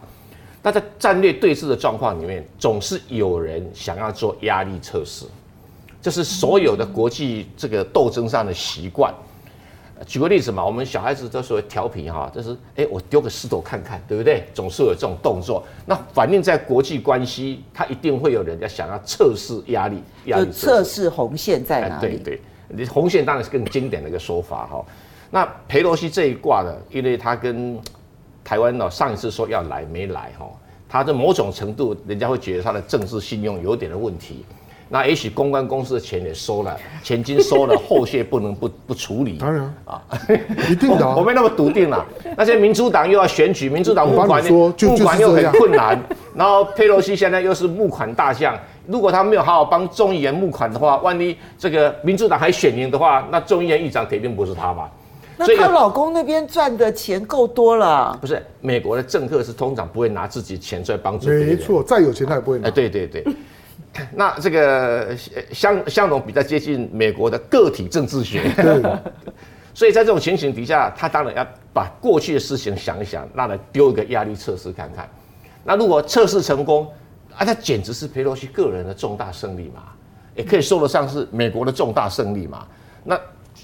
[0.63, 5.25] 那在战略对峙的状况里面，总是有人想要做压力测试，
[6.01, 9.13] 这是所有的国际这个斗争上的习惯。
[10.07, 14.43] 举个例子嘛，我们小孩子都所谓调皮哈，就是哎，我丢个石头看看，对不对？
[14.51, 15.63] 总是有这种动作。
[15.85, 22.17] 那反映在国际关系，他一定会有人家想要测试压力，压力测试红线在哪里？
[22.17, 24.83] 对对，你红线当然是更经典的一个说法哈。
[25.29, 27.79] 那裴洛西这一卦呢，因为他跟
[28.43, 30.45] 台湾呢，上一次说要来没来哈，
[30.89, 34.45] 他的某种程度，人家会觉得他的政治信用有点的问题。
[34.93, 39.37] 那也许公关公司的钱也收了，钱金收了，后续不能不不处理。
[39.37, 40.01] 当然啊，
[40.69, 42.05] 一定的、啊我，我没那么笃定了。
[42.35, 45.97] 那些民主党又要选举，民主党募款募款又很困难。
[46.35, 48.53] 然后佩洛西现在又是募款大将，
[48.85, 54.91] 如果他没有好好帮众议员募款的话，万一这个民主党还选赢的话，那众议院议长肯定不是他吧？
[55.47, 58.17] 那她老公那边赚的钱够多了。
[58.21, 61.27] 不是，美国的政客是通常不会拿自己钱出来帮助。
[61.29, 62.67] 没错，再有钱他也不会拿。
[62.67, 63.25] 哎，对对对。
[64.15, 65.13] 那这个
[65.51, 68.41] 香香农比较接近美国的个体政治学，
[69.73, 75.09] 所以在这种情形底下，他当然要把过去的事情想一想，那来丢一个压力测试看看。
[75.65, 76.87] 那如果测试成功，
[77.35, 79.81] 啊，那简直是佩洛西个人的重大胜利嘛，
[80.35, 82.65] 也可以说得上是美国的重大胜利嘛。
[83.03, 83.19] 那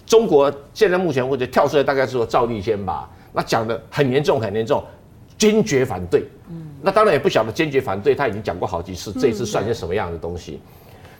[0.07, 4.83] 中国现在目前或者跳出来大概是说赵立坚吧，那讲的很严重很严重。
[5.37, 10.59] 坚决反对，嗯，那当然也不晓得坚决反对，他已经讲过好几次，这一次算些什么样的东西？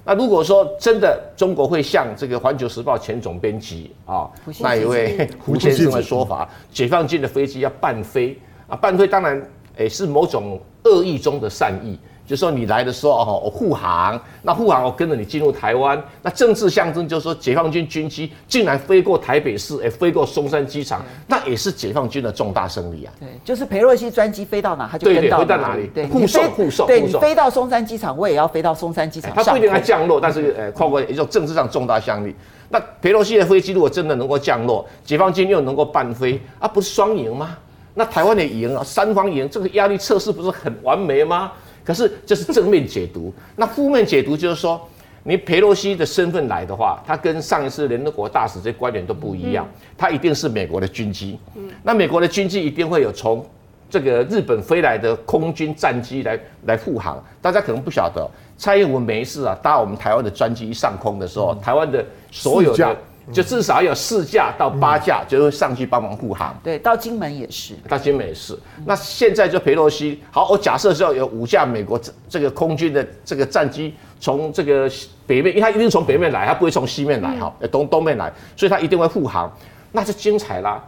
[0.04, 4.28] 那如果说真的中国会像这个《环球时报》前总编辑啊，
[4.60, 8.36] 那一位 胡先生的说法，解放军的飞机要半飞
[8.68, 9.40] 啊，半飞当然
[9.76, 12.00] 诶是某种恶意中的善意。
[12.28, 23.14] 就是说你来的时候哦，我护航，那护航我跟着你进入台湾，那政治象征就是说解放军军机竟然飞过台北市，哎，飞过松山机场，那也是解放军的重大胜利啊。
[23.18, 25.46] 对，就是裴洛西专机飞到哪，他就跟到哪里。
[25.46, 25.88] 对对，飞到哪里？
[25.94, 26.86] 对，护送护送。
[26.86, 29.32] 对，你飞到松山机场，我也要飞到松山机场。
[29.34, 32.36] 他不一定要降落，但是呃，跨过一种政治上重大胜利。
[32.68, 37.56] 那裴洛西的飞机如果真的能够降落，解放军又能够伴飞，啊，不是双赢吗？
[37.94, 41.52] 那台湾也赢啊，三方赢，这个压力测试不是很完美吗？
[41.88, 44.86] 可是这是正面解读，那负面解读就是说，
[45.24, 49.66] 你佩洛西的身份来的话，他跟上一次联合国大使这观点都不一样，
[49.98, 51.40] 他一定是美国的军机，
[51.82, 53.46] 那美国的军机一定会有从
[53.90, 57.24] 这个日本飞来的空军战机来来护航。
[57.42, 62.98] 大家可能不晓得，蔡英文每一次啊搭我们台湾的专机一上空的时候，台湾的所有的。
[63.34, 66.58] 就至少有四架到八架，就会上去帮忙护航。
[66.64, 67.74] 对，到金门也是。
[67.90, 68.58] 到金门也是。
[68.86, 74.90] 那现在就裴洛西，好，我假设是要有五架美国这这个空军的这个战机从这个
[75.26, 79.52] 北面，因为它一定从北面来，它不会从西面来哈，东东面来，所以它一定会护航，
[79.92, 80.82] 那就精彩啦。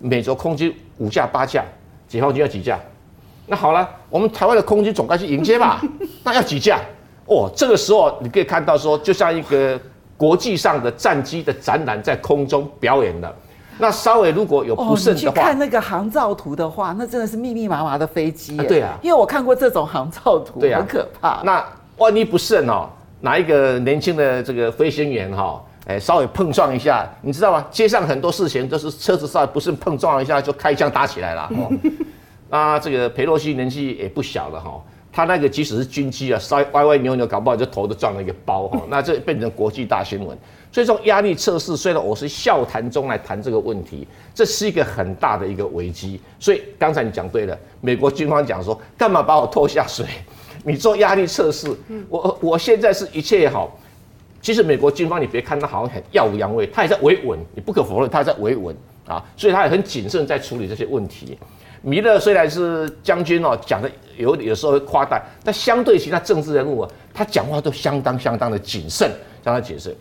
[0.00, 1.64] 美国空军五架八架，
[2.08, 2.76] 解放军要几架？
[3.46, 5.80] 那好了，我们台湾的空军总该去迎接吧？
[6.24, 6.80] 那要几架？
[7.26, 9.80] 哦，这个时候你可以看到说，就像一个。
[10.22, 13.36] 国际上的战机的展览在空中表演的，
[13.76, 18.56] 那稍微如果有不慎的话，去看那个航照图的话，那真的是密密麻麻的飞机。
[18.56, 21.28] 对啊，因为我看过这种航照图，很可怕。
[21.28, 21.64] 啊、那
[21.96, 22.88] 万一不慎哦，
[23.20, 27.66] 哪一个年轻的这个飞行员哈，哎，稍微碰撞一下，你知道吗？
[27.72, 31.50] 街上很多事情都是车子稍微不慎碰撞一下就开枪打起来了。
[31.50, 31.68] 哦，
[32.48, 34.80] 那这个裴洛西年纪也不小了哈，
[35.12, 40.36] 他那个即使是军机啊，稍微歪歪扭扭，搞不好就头都撞了一个包哈， 那这变成国际大新闻。
[40.72, 46.18] 所以这种压力测试，虽然我是笑谈中来谈这个问题，这是一个很大的一个危机。
[46.40, 50.06] 所以刚才你讲对了，美国军方讲说，干嘛把我拖下水？
[50.64, 51.68] 你做压力测试，
[52.08, 53.78] 我我现在是一切也好。
[54.40, 58.74] 其实美国军方你别看他好像很耀武扬威，他也在维稳，你不可否认他也在维稳
[59.06, 61.38] 啊，所以他也很谨慎在处理这些问题。
[61.82, 69.10] 米勒虽然是将军哦，讲的有有时候会夸大，但相对其他政治人物啊，他讲话都相当相当的谨慎，
[69.44, 69.94] 相当谨慎。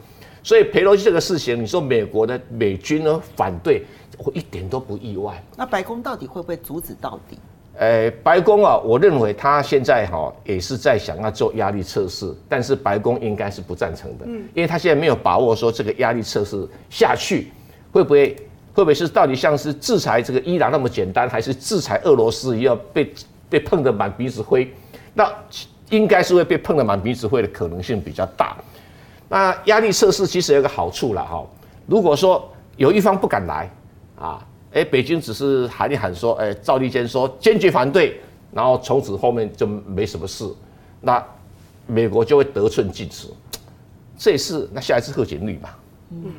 [0.44, 3.84] 所以裴洛西这个事情，你说美国的美军呢反对，
[4.18, 5.44] 我一点都不意外。
[5.56, 7.38] 那白宫到底会不会阻止到底？
[7.78, 17.52] 呃，白宫啊，我认为他现在哈也是在想要做压力测试，但是白宫应该是不赞成的，嗯，因为他现在没有把握说这个压力测试下去
[17.92, 18.36] 会不会
[18.74, 23.14] 会不会是到底像是制裁这个伊朗那么简单，还是制裁俄罗斯一样被
[23.50, 24.74] 被碰得满鼻子灰？
[25.14, 25.30] 那
[25.90, 28.56] 应该是会被碰得满鼻子灰的可能性比较大。
[29.28, 31.46] 那压力测试其实有个好处了哈，
[31.86, 33.70] 如果说有一方不敢来
[34.18, 38.20] 啊，哎，北京只是喊一喊说，哎，赵立坚说坚决反对，
[38.54, 40.50] 然后从此后面就没什么事，
[41.02, 41.22] 那
[41.88, 43.28] 美国就会得寸进尺。
[44.18, 45.70] 这次那下一次贺锦丽嘛，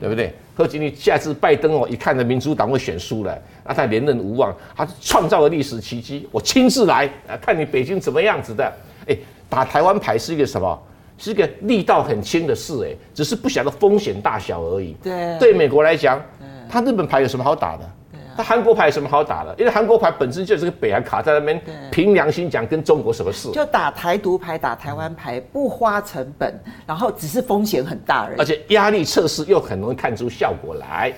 [0.00, 0.32] 对不对？
[0.54, 8.72] 贺锦丽下次拜登哦，一看的民主党会选输了，那他连任无望，他创造了历史奇迹，我亲自来啊，看你北京怎么样子的。
[9.08, 9.16] 哎，
[9.48, 10.82] 打台湾牌是一个什么？
[11.18, 14.96] 是一个力道很轻的事，哎，只是不晓得风险大小而已。
[15.02, 16.20] 对，对美国来讲，
[16.68, 17.90] 他日本牌有什么好打的？
[18.36, 19.54] 他韩国牌有什么好打的？
[19.58, 23.50] 因为韩国牌本身就是个北韩卡在那边，凭良心讲，跟中国什么事？
[23.52, 28.38] 就打台独牌，打台湾牌，不花成本，然后只是风险很大而已。
[28.38, 31.12] 而且压力测试又很容易看出效果来，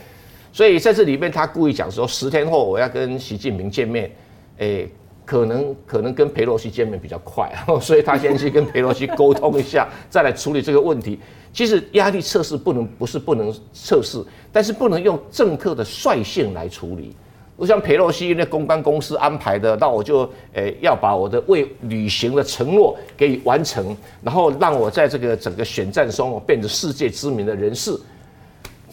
[0.52, 4.10] 所以在这里面他故意讲说，十天后我要跟习近平见面，
[4.58, 4.86] 哎。
[5.24, 7.50] 可能可能跟裴洛西见面比较快，
[7.80, 11.18] 所以他先去跟裴洛西沟通一下， 再来处理这个问题。
[11.52, 14.22] 其实压力测试不能不是不能测试，
[14.52, 17.14] 但是不能用政客的率性来处理。
[17.56, 27.96] 我像裴洛西那公关公司安排的，那我就诶要把我的未履行的承诺给完成，然后让我在这个整个选战中变成世界知名的人士。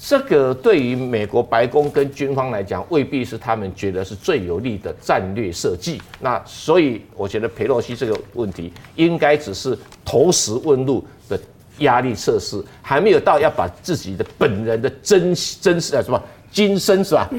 [0.03, 6.01] 这个对于美国白宫跟军方来讲，未必是他们觉得是最有利的战略设计。
[6.19, 11.39] 那所以我觉得裴洛西这个问题，应该只是投石问路的
[11.77, 16.19] 压力测试，还没有到要把自己的本人的真真实啊什么
[16.51, 17.29] 金身是吧？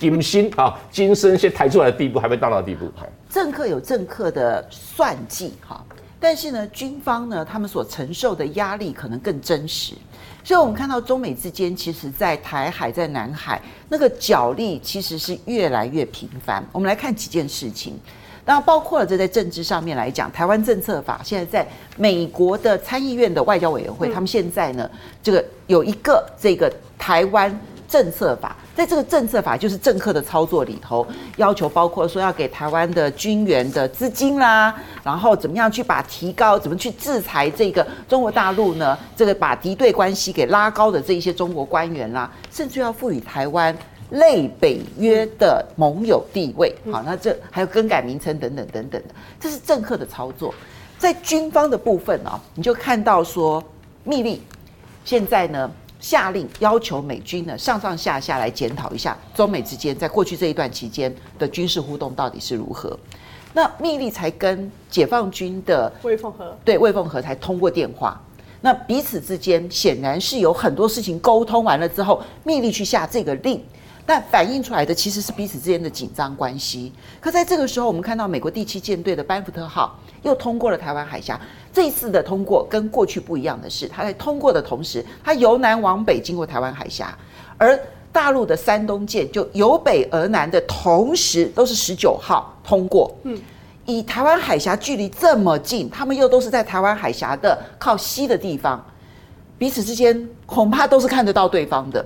[0.00, 2.90] 金心啊，金身先抬出来的地步，还没到那地步。
[3.30, 5.86] 政客有政客的算计哈，
[6.18, 9.94] 但是呢，军方呢，他们所承受的压力可能更真实。
[10.44, 16.64] 所以，我们看到中美之间，其实，在台海、在南海，那个角力其实是越来越频繁。
[16.72, 17.98] 我们来看几件事情，
[18.44, 24.90] 那包括了这在政治上面来讲，台湾政策法现在在美国的参议院的外交委员会，他们现在呢，
[25.22, 27.58] 这个有一个这个台湾。
[27.90, 31.04] 政策法，在这个政策法就是政客的操作里头，
[31.36, 34.72] 要求包括说要给台湾的军援的资金啦，
[35.02, 38.96] 然后怎么样去把提高，怎么去制裁这个中国大陆呢？
[39.16, 43.76] 这个把敌对关系给拉高的这一些中国官员啦，甚至要赋予台湾
[44.10, 46.72] 类北约的盟友地位。
[46.92, 50.54] 好，那这还有更改名称等等等等的，这是政客的操作。
[50.96, 53.60] 在军方的部分啊，你就看到说，
[54.04, 54.40] 密利
[55.04, 55.68] 现在呢。
[56.00, 62.98] 下令要求美军呢上上下下来检讨一下中美之间在过去这一段期间的军事互动到底是如何。
[63.52, 68.20] 那密利才跟解放军的魏凤和对魏凤和才通过电话，
[68.60, 73.62] 那彼此之间显然是有很多事情沟通完了之后，密利去下这个令。
[74.06, 76.90] 但反映出来的其实是彼此之间的紧张关系。
[77.20, 81.40] 可在这个时候，我们看到美国第七舰队的班福特号又通过了台湾海峡。
[81.72, 87.16] 这一次的通过跟过去不一样的是，它在通过的同时，它由南往北经过台湾海峡，
[87.56, 87.78] 而
[88.10, 93.14] 大陆的山东舰就由北而南的同时都是十九号通过。
[93.22, 93.38] 嗯，
[93.84, 98.84] 以台湾海峡距离这么近，他们又都是在台湾海峡的靠西的地方，
[99.56, 102.04] 彼此之间恐怕都是看得到对方的。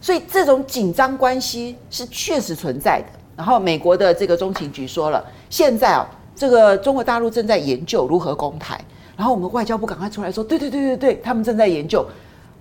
[0.00, 3.18] 所以这种紧张关系是确实存在的。
[3.36, 6.06] 然后美国的这个中情局说了，现在啊，
[6.40, 8.80] 这个中国大陆正在研究如何攻台。
[9.14, 12.02] 然后我们外交部赶快出来说，对对对对对，他们正在研究。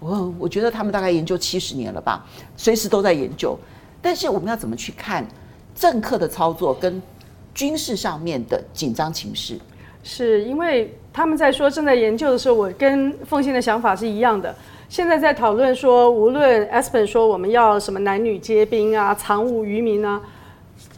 [0.01, 2.25] 我我觉得他们大概研究七十年了吧，
[2.57, 3.57] 随时都在研究。
[4.01, 5.25] 但是我们要怎么去看
[5.73, 7.01] 政客的操作跟
[7.55, 9.57] 军事上面的紧张情势？
[10.03, 14.53] 是因为他们在说正在研究的时候，我跟凤馨的想法是一样的。
[14.89, 20.21] 现在在讨论说，无论 Espen 说我们要什么男女皆兵啊，藏武于民啊，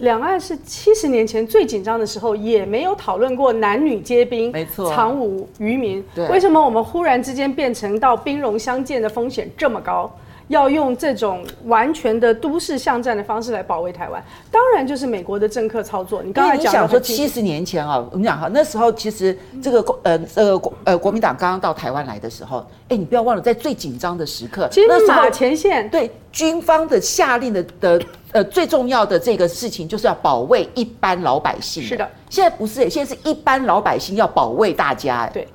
[0.01, 6.03] 两岸是七十年前最紧张的时候，也没有讨论过男女皆兵，没错，藏武渔民。
[6.13, 10.11] 对，为什么我们忽然之间变成到兵戎相见的风险这么高？
[10.51, 16.21] 要用这种完全的都市巷战的方式来保卫台湾，当然就是美国的政客操作。
[16.21, 28.01] 你刚才讲说七十年前啊，我们讲哈，那时候其实这个呃呃国呃国民党刚刚到台湾来的时候，哎，你不要忘了，在最紧张的时刻，金马前线，对军方的下令的的
[28.33, 31.81] 呃最重要的这个事情就是要保卫一般老百姓。
[31.81, 35.29] 是的，现在不是，现在是一般老百姓要保卫大家。
[35.33, 35.47] 对，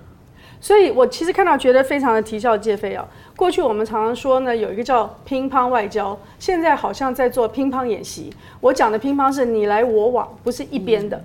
[0.66, 3.06] 所以我其实看到觉得非常的啼笑皆非啊。
[3.36, 8.34] 过去我们常常说呢，有一个叫乒乓外交，现在好像在做乒乓演习。
[8.60, 11.24] 我讲的乒乓是你来我往，不是一边的。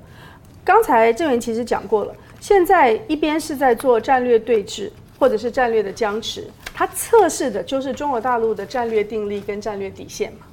[0.64, 10.46] 刚才郑元其实讲过了，现在一边是在做战略对峙，或者是战略的僵持，它测试的就是中国大陆的战略定力跟战略底线嘛。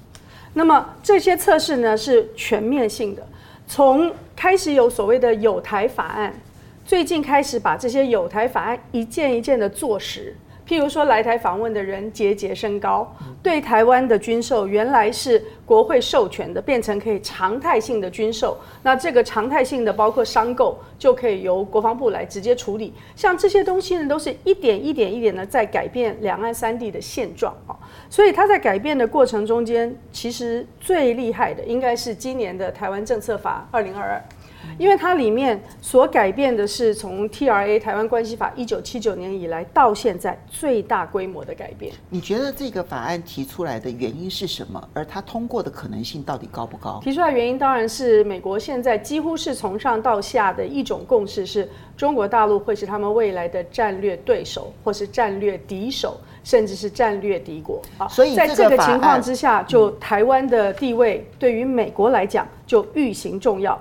[0.55, 3.23] 那么这些测试呢是全面性的，
[3.67, 6.33] 从开始有所谓的有台法案，
[6.89, 10.35] 最近开始把这些有台法案一件一件的做实。
[10.67, 18.57] 譬如说，来台访问的人节节升高，对台湾的军售原来是国会授权的，变成可以常态性的军售。
[18.83, 22.95] 那这个常态性的包括商购，就可以由国防部来直接处理。
[23.15, 27.77] 像这些东西呢，都是一点一点一点的在改变两岸三地的现状啊。
[28.09, 34.25] 所以它在改变的过程中间，其实最厉害的应该是今年的台湾政策法二零二二。
[34.79, 41.93] 因为它里面所改变的是从 TRA 台湾关系法一九七九年以来到现在最大规模的改变。
[42.11, 44.83] 你觉得这个法案提出来的原因是什么？
[44.93, 47.01] 而它通过的可能性到底高不高？
[47.03, 57.81] 提出来原因当然是美国现在几乎是从上到下的一种共识，是中国大陆会是他们未来的战略对手，或是战略敌手，甚至是战略敌国。
[57.99, 63.81] 啊，所以在这个情况之下，就台湾的地位对于美国来讲就愈形重要。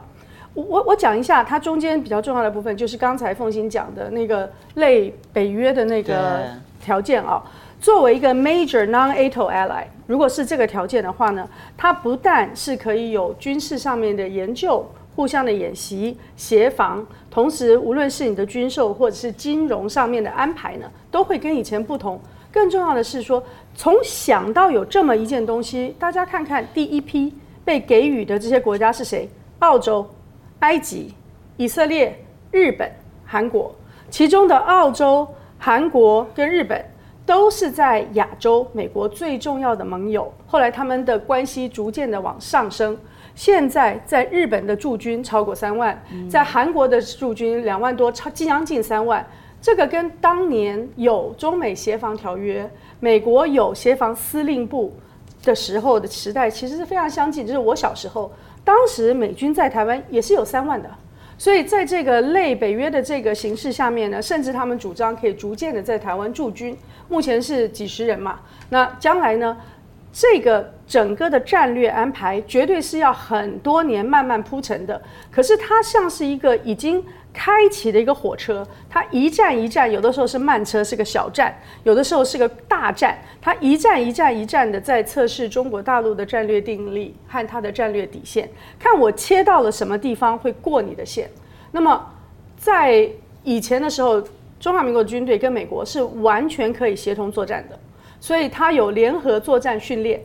[0.64, 6.46] 我我讲一下，它中间比较重要的部分，就是刚才凤馨讲的那个类北约的那个
[6.82, 7.44] 条件啊。
[7.80, 11.48] 作为一个 major non-ATO ally，如果是这个条件的话呢，
[11.78, 14.84] 它不但是可以有军事上面的研究、
[15.16, 22.20] 互相的演习、协防，同时无论是你的军售或者是金融上面的安排呢，都会跟以前不同。
[22.52, 23.44] 更重要的是说，
[23.76, 27.32] 从想到有这么一件东西，大家看看第一批
[27.64, 29.30] 被给予的这些国家是谁？
[29.60, 30.04] 澳洲。
[30.60, 31.14] 埃及、
[31.56, 32.18] 以色列、
[32.52, 32.92] 日本、
[33.26, 33.76] 韩国，
[34.10, 35.28] 其中的澳洲、
[35.60, 36.84] 韩国跟日本
[37.28, 40.34] 都是在亚洲美国最重要的盟友。
[40.48, 42.98] 后来他们的关系逐渐的往上升，
[43.36, 49.26] 现在在日本的驻军超过三万，在韩国的驻军两万多，超将近三万。
[49.62, 52.68] 这个跟当年有中美协防条约，
[53.00, 54.96] 美国有协防司令部
[55.44, 57.46] 的时候的时代，其实是非常相近。
[57.46, 58.32] 就是我小时候。
[58.68, 60.90] 当时美军在台湾也是有三万的，
[61.38, 68.42] 所以在这个类北约的这个形势下面呢，甚至他们主张可以逐渐的在台湾驻军，目前是几十人嘛。
[68.68, 69.56] 那将来呢，
[70.12, 75.02] 这个整个的战略安排绝对是要很多年慢慢铺成的。
[75.32, 77.02] 可是它像是一个已经。
[77.38, 81.52] 开启的一个火车，它一站一站，有的时候是慢车，是个小站；
[81.84, 83.16] 有的时候是个大站。
[83.40, 91.30] 它一站一站一站的在测试中国大陆的战略定力和它的战略底线，看我切到了什么地方会过你的线。
[91.72, 92.04] 那么
[92.58, 93.08] 在
[93.44, 94.20] 以前的时候，
[94.60, 97.78] 中华民国军队跟美国是完全可以协同作战的，
[98.20, 100.20] 所以它有联合作战训练。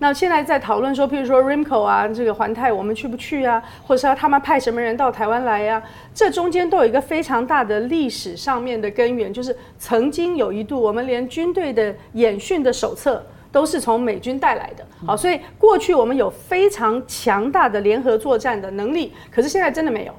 [0.00, 3.60] 那现在在讨论说，譬如说 RIMCO 啊，这个环泰我们去不去啊？
[3.84, 5.82] 或者说他们派什么人到台湾来呀、啊？
[6.14, 14.86] 这中间都有一个非常大的历史上面的根源，就是曾经有一度我们连军队的演训的手册都是从美军带来的。
[15.04, 20.12] 好，所以过去我们有非常强大的联合作战的能力，可是现在真的没有。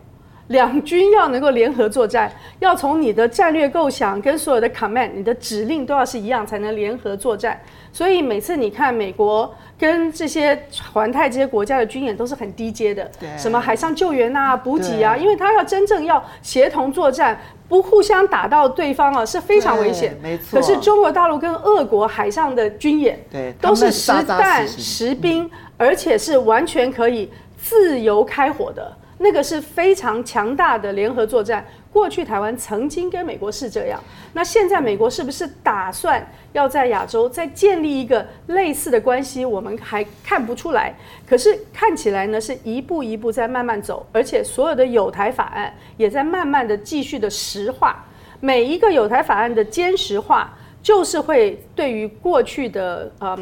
[0.47, 7.61] 两军要能够联合作战，要从你的战略构想跟所有的 command，你的指令都要是一样，才能联合作战。
[7.93, 10.61] 所以每次你看美国跟这些
[10.91, 20.17] 环太这些国家的军演都是很低阶的，什么海上救援啊、补给啊，因为他要真正要协同作战，不互相打到对方啊，是非常危险。
[20.21, 20.59] 没错。
[20.59, 28.93] 可是中国大陆跟俄国海上的军演，对，都是实弹实兵，而且是完全可以自由开火的。
[29.20, 31.63] 那个是非常强大的联合作战。
[31.91, 33.99] 过去台湾曾经跟美国是这样，
[34.34, 39.43] 那现在美国是不是打算要在亚洲再建立一个类似的关系？
[39.43, 40.93] 我们还看不出来。
[41.28, 48.05] 可是看起来呢，是一步一步在慢慢走，而且所有的友台法案也在慢慢的继续的实化。
[48.39, 53.36] 每一个友台法案的坚实化，就是会对于过去的呃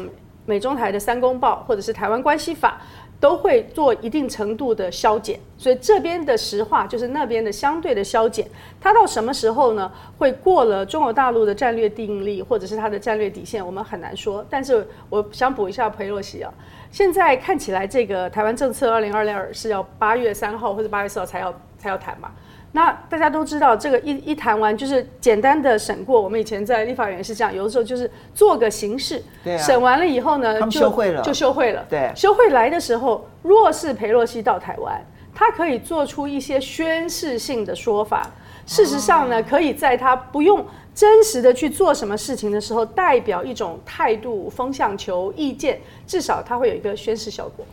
[0.46, 2.80] 美中台的三公报或者是台湾关系法。
[3.20, 8.48] 都会做一定程度的削减，所以这边的石化就是那边的相对的削减。
[8.80, 9.90] 它到什么时候呢？
[10.16, 14.44] 会过了中国大陆的战略定力，或者是它的战略底线，我们很难说。
[14.48, 16.52] 但是我想补一下裴洛西啊，
[16.92, 22.30] 现在看起来这个台湾政策二零二二是要八月三号或者八月四号才要才要谈嘛。
[22.72, 26.20] 那大家都知道，这个一一谈完就是简单的审过。
[26.20, 31.84] 我们以前在立法院是这样，有的时候就是做个形式，对啊，审完了以后呢，就休会了，就休会了。
[31.88, 35.02] 对，休会来的时候，若是裴洛西到台湾，
[35.34, 38.28] 他可以做出一些宣示性的说法。
[38.66, 40.62] 事实上呢，可以在他不用
[40.94, 47.64] 真实的去做什么事情的时候，代表一种态度、风向球、意见，至少他会有一个宣示效果。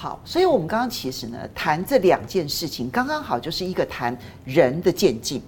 [0.00, 5.42] 好，所以我们刚刚其实呢谈这两件事情，刚刚好就是一个谈人的渐进，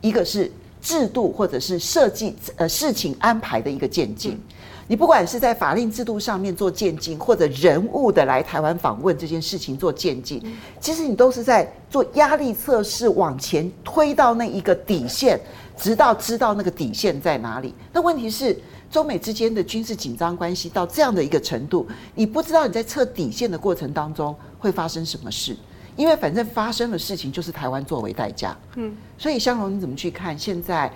[0.00, 0.48] 一个是
[0.80, 4.40] 制度或者是设计呃事情安排的一个渐进。
[4.86, 10.40] 你不管是在法令制度上面做渐进，或者人物的来台湾访问这件事情做渐进，
[10.78, 15.40] 其实你都是在做压力测试，往前推到那一个底线，
[15.76, 17.74] 直到知道那个底线在哪里。
[17.92, 18.56] 那问题是。
[18.90, 25.56] 中美之间的军事紧张关系到这样的一个程度，你不知道你在测底线的过程当中会发生什么事，
[25.96, 28.56] 因为反正发生的事情就是台湾作为代价。
[28.76, 30.90] 嗯，所以香龙你怎么去看现在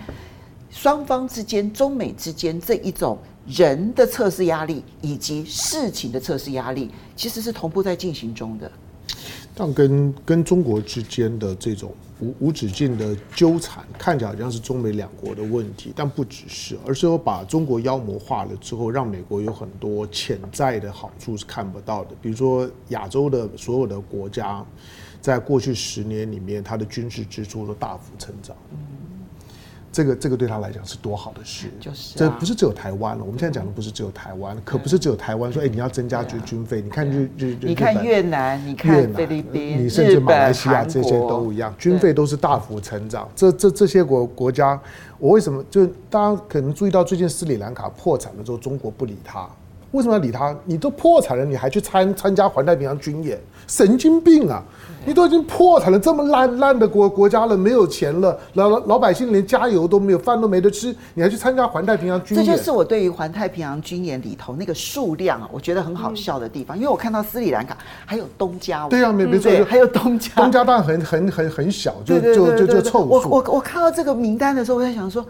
[0.71, 8.71] 双方之间、中美之间这一种人的测试压力以及事情的测试压力，其实是同步在进行中的。
[9.55, 22.11] 但跟跟中国之间的这种无无止境的纠缠，看起来好像是中美两国的问题，但不只是，而是说把中国妖魔化了之后，让美国有很多潜在的好处是看不到的。
[22.21, 24.65] 比如说，亚洲的所有的国家，
[25.21, 28.55] 在过去十年里面，它的军事支出都大幅成长。
[29.93, 33.23] 这个这个对他来讲是多好的事，就是、啊、这不是只有台湾了。
[33.23, 36.81] 我们现在讲的不是只有台湾，可不是只有台湾说，哎，你要增加军军费。
[36.81, 43.29] 你看日日你看越南，你看菲律宾，你甚至马来西亚这些都一样，军费都是大幅成长。
[43.35, 44.79] 这这这些国国家，
[45.19, 49.47] 我为什么就大家可能注意到最近斯里兰卡破产了之后，中国不理他，
[49.93, 50.55] 为什么要理他？
[50.65, 54.61] 你都破产了，你还去参参加环太平洋军演，神经病啊！
[55.05, 62.45] 你都已经破产了，这么烂烂的国国家了，没有钱了，老老老百姓连加油都没有，饭都没得吃，你还去参加环太平洋军演？
[62.45, 73.09] 这就是我对于环太平洋军演里头那个数量啊，我觉得很好笑的地方，嗯、因为我看到斯里兰卡还有东加，对啊，没没错，还有东加，东加当然很很很很小，就就就就凑数。
[73.09, 75.23] 我我我看到这个名单的时候，我在想说。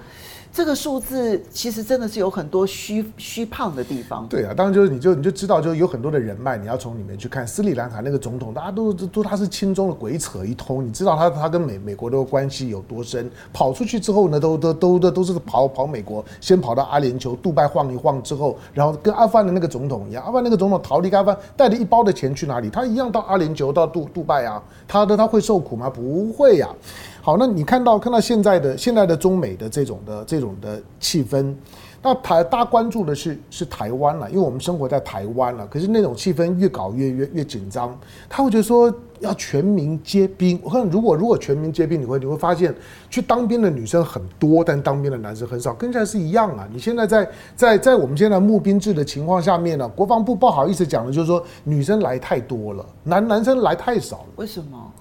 [0.53, 4.27] 这个数字其实真的是有很多虚虚胖的地方。
[4.29, 13.27] 对啊，当然就是你就你就知道，就有很多的人脉，你要从里面去看斯里兰卡那个总统，大家都都他是轻中的鬼扯一通，你知道他他跟美美国的关系有多深？
[13.51, 22.69] 跑出去之后呢，都都都都都是跑跑美国，先跑到阿联酋、杜拜晃一晃之后，然后跟阿富汗的那个总统一样，阿富汗那个总统逃离阿富汗，带着一包的钱去哪里？
[22.69, 25.89] 他一样到阿联酋、到杜杜拜啊，他的他会受苦吗？
[25.89, 27.12] 不会呀、啊。
[27.25, 31.55] 好，那你看到看到现在的现在的中美的这种的这种的气氛，
[32.01, 35.65] 那台大家关注的是是台湾了，因为我们生活在台湾了。
[35.67, 37.97] 可是那种气氛越搞越越越紧张，
[38.27, 40.59] 他会觉得说要全民皆兵。
[40.61, 42.75] 我看如果如果全民皆兵，你会你会发现
[43.09, 46.67] 去当兵的女生很多，但当兵的男生很少，跟现在是一样啊。
[46.73, 54.25] 你现在在在在我们现在募兵制的情况下面呢，国防部不好意思讲的就是说女生来太多了，男男生来太少了。
[54.35, 54.91] 为什么？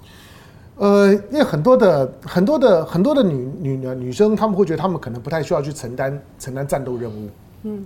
[0.77, 7.29] 呃，因为很多的很多的很多的女女女生，她们会觉得她们可能不太需要去承担承担战斗任务。
[7.65, 7.85] 嗯，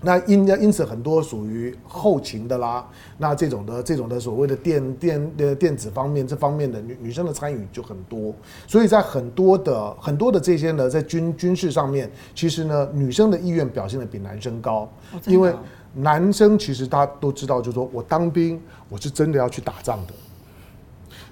[0.00, 2.84] 那因因此很多属于后勤的啦，
[3.18, 8.34] 那这种的这种的所谓的电电的电子方面这方面的女女生的参与就很多，
[8.66, 14.90] 所以在很多的很多的这些呢，在军军事上面，其实呢，女生的意愿表现的比男生高，
[15.26, 15.54] 因为
[15.94, 20.14] 男生其实大家都知道，就是说我当兵，我是真的要去打仗的。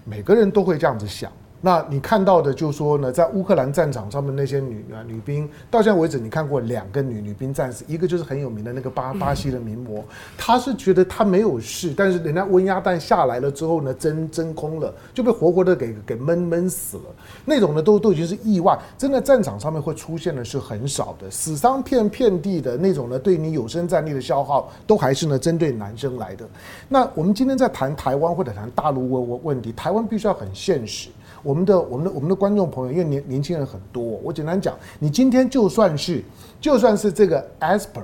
[0.05, 1.32] 每个人都会这样子想。
[1.62, 10.02] 那你看到的，就是说呢，在乌克兰战场上面那些女啊女兵，到现在为止，你看过两个女女兵战士，一个就是很有名的那个巴巴西的名模，
[10.38, 17.02] 她是觉得她没有事，但是人家温压弹下来了之后呢，真真空了，就被活活的给给闷闷死了。
[17.44, 26.48] 那种呢，都都已经是意外，真的战场上面会出现的是很少的，死伤遍遍地的那种呢，对你有生战力的消耗，都还是呢针对男生来的。
[26.88, 31.11] 那我们今天在谈台湾或者谈大陆问问问题，台湾必须要很现实。
[31.43, 36.22] 我们的我们的我们的观众朋友，因为年年轻人很多，我简单讲，你今天就算是
[36.61, 38.03] 就算是这个 Esper，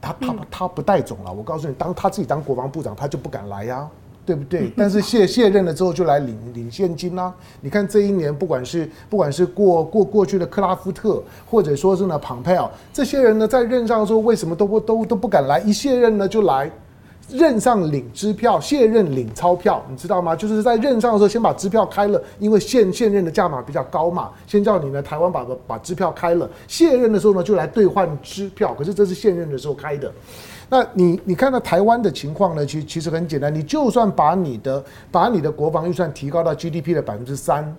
[0.00, 3.88] 他他他不带种了，我告诉你，当他自己当国防部长，他就不敢来呀，
[4.24, 4.72] 对不对？
[4.76, 7.34] 但是卸卸任了之后，就来领领现金啦。
[7.60, 15.60] 你看这一年，不管是不管是过过过去的克拉夫特，或者说是呢庞佩奥，这些人呢在任上的时候，为什么都不都都不敢来？
[15.60, 16.70] 一卸任呢就来。
[17.32, 20.34] 任上领支票，卸任领钞票，你知道吗？
[20.36, 30.12] 就是在任上的时候先把支票开了，因为现现任的价码比较高嘛，先叫你呢台湾把把支票开了，卸任的时候呢就来兑换支票，可是这是现任的时候开的。
[30.68, 32.64] 那你你看到台湾的情况呢？
[32.64, 37.76] 其实其实很简单，你就算把你的把你的国防预算提高到 GDP 的百分之三，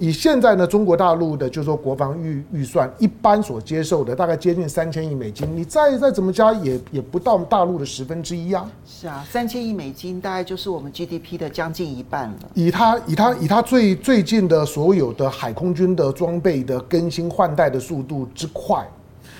[0.00, 8.70] 以现在呢中国大陆的就是说国防预预算一般所接受的大概接近三千亿美金，你再再怎么加也也不到大陆的十分之一啊。
[8.86, 12.38] 是啊，三千亿美金大概就是我们 GDP 的将近一半了。
[12.54, 18.86] 以他以他以他最最近的所有的海空军的装备的更新换代的速度之快，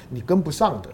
[0.08, 0.90] 你跟不上的。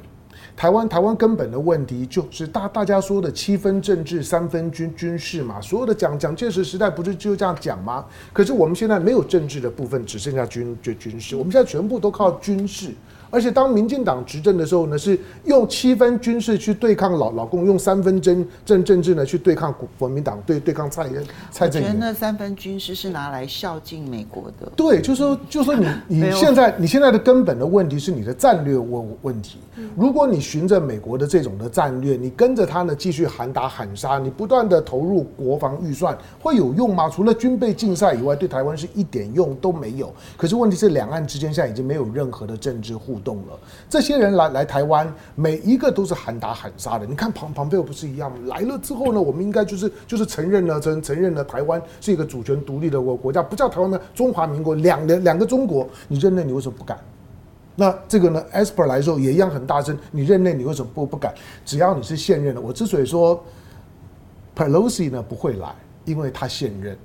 [0.57, 8.05] 台湾台湾根本的问题就是大大家说的七分政治三分军军事嘛，所有的蒋蒋介石时代不是就这样讲吗？
[8.33, 12.93] 可是我们现在没有政治的部分，只剩下军军军事，我们现在全部都靠军事。
[13.33, 21.09] 而且当民进党执政的时候呢，是用七分军事去对抗老老共，用三分政政政治呢去对抗国国民党，对对抗蔡
[21.51, 21.83] 蔡政。
[21.83, 24.71] 我觉得那三分军事是拿来孝敬美国的。
[24.77, 29.59] 对，就是说，就是说你你现在你现在的根本的问题是你的战略问问题。
[29.97, 37.09] 如果你循着美国的这种的战略，你跟着他呢继续喊打喊杀，你不断的投入国防预算，会有用吗？
[37.09, 40.13] 除了军备竞赛以外，对台湾是一点用都没有。
[40.37, 43.37] 可是问题是，两岸之间现在已经没有任何的政治互动。
[43.47, 43.59] 了，
[43.89, 47.07] 这些人来来台湾，每一个都是喊打喊杀的。
[47.07, 48.39] 你看庞庞佩奥不是一样吗？
[48.47, 56.99] 来了之后呢，我们应该就是就是承认了承承认了台湾是一个主权独立的国国家，不叫台湾的中华民国，两两两个中国，你认内你为什么不敢？
[57.75, 61.33] 那这个呢，Esper 来的时候也一样很大声，你认内你为什么不不敢？
[61.65, 63.43] 只要你是现任的，我之所以说
[64.55, 66.97] Pelosi 呢不会来，因为他现任，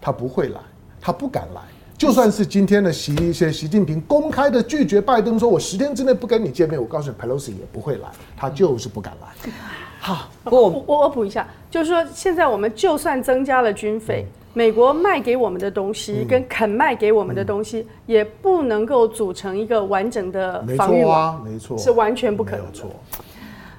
[0.00, 0.60] 他不会来，
[1.00, 1.60] 他不敢来。
[1.98, 9.50] 就算是今天的习习习近平公开的拒绝拜登，说我十天之内不跟你见面，我告诉你，Pelosi 也不会来，他就是不敢来。
[9.98, 22.66] 好，我我我补一下，就是说现在我们就算增加了军费，美国卖给我们的东西跟肯卖给我们的东西，也不能够组成一个完整的防御网，没错，是完全不可能。
[22.66, 22.90] 没错。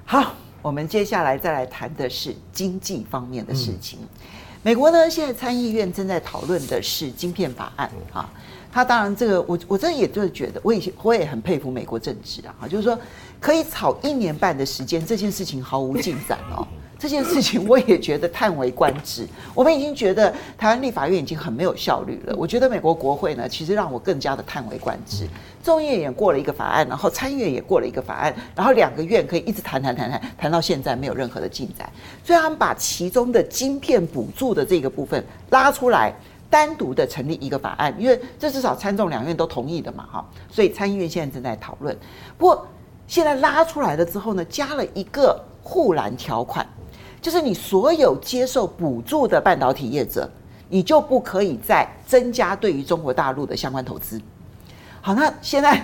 [0.05, 3.99] 好，我们接下来再来谈的是经济方面的事情。
[4.67, 8.29] 美国呢，现在参议院正在讨论的是晶片法案啊。
[8.69, 12.99] 他当然这个，我我真的也就是觉得，我以前我也很佩服美国政治啊，就是说
[13.39, 16.67] 可以吵一年半的时间，这件事情毫无进展哦。
[16.99, 19.27] 这件事情我也觉得叹为观止。
[19.53, 22.35] 我们已经觉得台湾立法院已经很没有效率了。
[22.35, 25.27] 我觉得美国国会呢，其实让我更加的叹为观止。
[25.63, 31.87] 众议院也过了一个法案，然后参议院也过了一个法案，然后两个院可以一直谈谈谈谈，谈到现在没有任何的进展。
[32.23, 36.13] 所以他们把其中的晶片补助的这个部分拉出来，
[36.49, 40.25] 单独的成立一个法案，因为这至少参众两院都同意的嘛，哈。
[40.49, 41.95] 所以参议院现在正在讨论。
[42.37, 42.65] 不过
[43.05, 46.65] 现在拉出来了之后呢，加了一个护栏条款。
[47.21, 50.29] 就是你所有接受补助的半导体业者，
[50.69, 54.21] 你就不可以再增加对于中国大陆的相关投资。
[55.01, 55.75] 好，那现在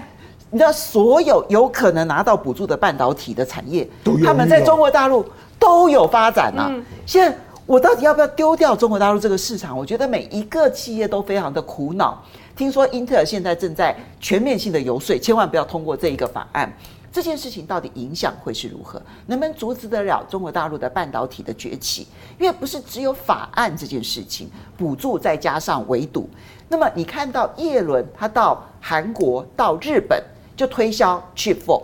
[0.51, 3.87] 你知道所有有可能拿到补助的半导体的产业，
[4.23, 5.25] 他们在中国大陆
[5.57, 6.71] 都有发展啊。
[7.05, 9.77] 现在我到底要不要丢掉中国大陆这个市场？
[9.77, 12.21] 我觉得每一个企业都非常的苦恼。
[12.55, 16.71] 听说英特尔现在正在全面性的游说，千万不要通过这一个法案。
[17.13, 18.99] 这件事情到底影响会是如何？
[19.27, 22.07] 能不能阻止得了中国大陆的半导体的崛起？
[22.39, 26.27] 因为不是只有法案这件事情，补助再加上围堵。
[26.67, 30.21] 那么你看到叶伦他到韩国、到日本
[30.57, 31.81] 就推销 Chip f o r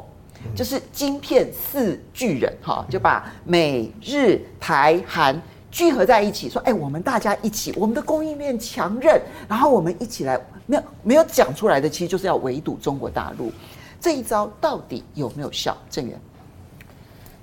[0.55, 13.51] 就是晶片四巨人哈，就把美日台韩聚合在一起，说：哎，我们大家一起，我们的供应链强韧，然后我们一起来，没有没有讲出来的，其实就是要围堵中国大陆。
[13.99, 15.75] 这一招到底有没有效？
[15.89, 16.19] 郑源，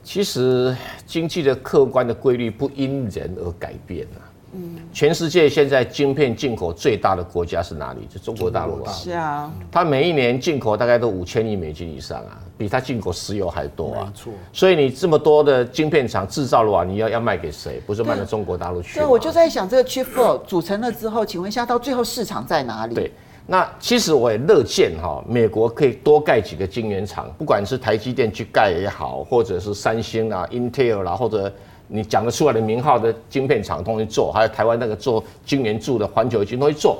[0.02, 0.74] 其实
[1.06, 4.24] 经济的客观的规律不因人而改变啊。
[4.52, 8.06] 嗯，全世界现在晶片进口最大的国家是哪里？
[8.08, 8.92] 就中国大陆啊。
[8.92, 14.04] 是啊，它每一年进口大概都五千亿美金以上啊，比它进口石油还多啊。
[14.06, 14.32] 没错。
[14.52, 17.82] 所以你这么多的晶片厂制造的话，你要要卖给谁？
[17.84, 19.00] 不是卖到中国大陆去？
[19.00, 22.94] 对，我就在想，这个 Chip 4组成了之后，请问一下，到最后市场在哪里？
[22.94, 23.12] 对。
[23.48, 31.52] 那其实我也乐见哈，美国可以多盖几个晶圆厂，不管是台积电去盖也好，或者是三星啊、Intel 啦，或者
[31.86, 36.98] 你讲得出来的名号的晶片厂都去做，还有台湾那个做晶圆柱的环球晶都去做。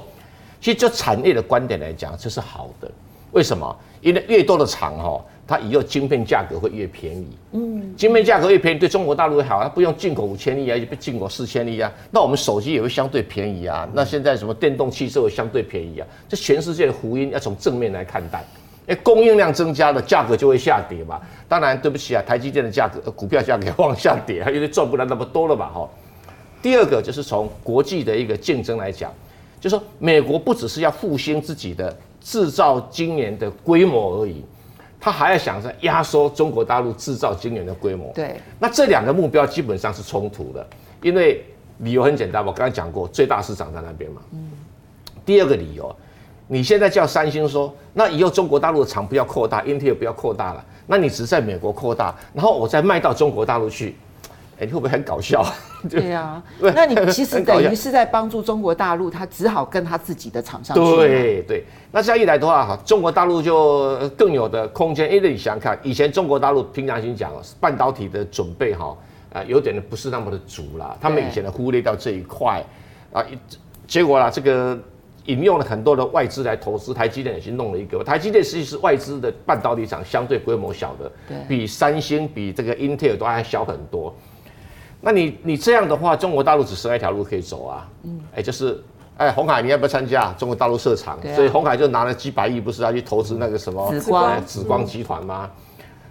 [0.61, 2.89] 其实就产业的观点来讲，这是好的。
[3.33, 3.77] 为什么？
[4.01, 5.21] 因为越多的厂哈。
[5.47, 13.89] 它以后晶片价格会越便宜，嗯，晶片价格越便宜，对中国大陆也好，它不用进口五千亿啊，也不进口四千亿啊，那我们手机也会相对便宜啊。
[13.93, 16.07] 那现在什么电动汽车会相对便宜啊？
[16.29, 18.45] 这全世界的福音要从正面来看待。
[18.89, 21.21] 因为供应量增加了，价格就会下跌嘛。
[21.49, 25.89] 当然，对不起啊，台积电的价格、股票价格往下跌， 因为赚不了那么多了嘛，哈。
[26.63, 29.13] 第二个就是从国际的一个竞争来讲，
[29.61, 34.45] 就是说美国不只是要复兴自己的制造今年的规模而已，
[35.01, 38.13] 他还要想着压缩中国大陆制造晶圆的规模。
[38.15, 40.67] 对，那这两个目标基本上是冲突的，
[41.03, 41.45] 因为
[41.79, 44.23] 理由很简单，我刚才讲过，最大市场在那边嘛。
[44.33, 44.51] 嗯。
[45.25, 45.95] 第二个理由，
[46.47, 53.97] 你现在叫三星说，那以后中国大陆的厂不要扩大，Intel 不要扩大了，那你只在美国扩大，然后我再卖到中国大陆去。
[54.59, 55.45] 哎，你会不会很搞笑？
[55.91, 56.43] 对呀、啊，
[56.75, 60.75] 那你其实等于是在帮助中国大陆，他只好跟他自己的厂商。
[60.75, 65.13] 对对，那这样一来的话，哈，中国大陆就更有的空间。
[65.13, 67.31] 因为你想想看，以前中国大陆凭良心讲，
[67.61, 68.97] 半导体的准备哈，
[69.35, 70.97] 啊，有点的不是那么的足啦。
[71.01, 72.65] 他们以前的忽略掉这一块
[73.13, 73.23] 啊，
[73.87, 74.79] 结果啦，这个
[75.27, 78.03] 引用了很多的外资来投资，台积电也去弄了一个。
[78.03, 81.13] 台积电实际是外资的半导体厂，相对规模小的，
[81.47, 84.15] 比三星、比这个 Intel 都还小很多。
[85.01, 88.83] 那你你这样的话，中国大陆只剩一条路可以走啊，嗯，哎，就是，
[89.17, 90.33] 哎，红海你要不要参加？
[90.33, 95.51] 中国大陆设厂，所以红海就拿了几百亿，不是要去投资那个什么紫光紫光集团吗？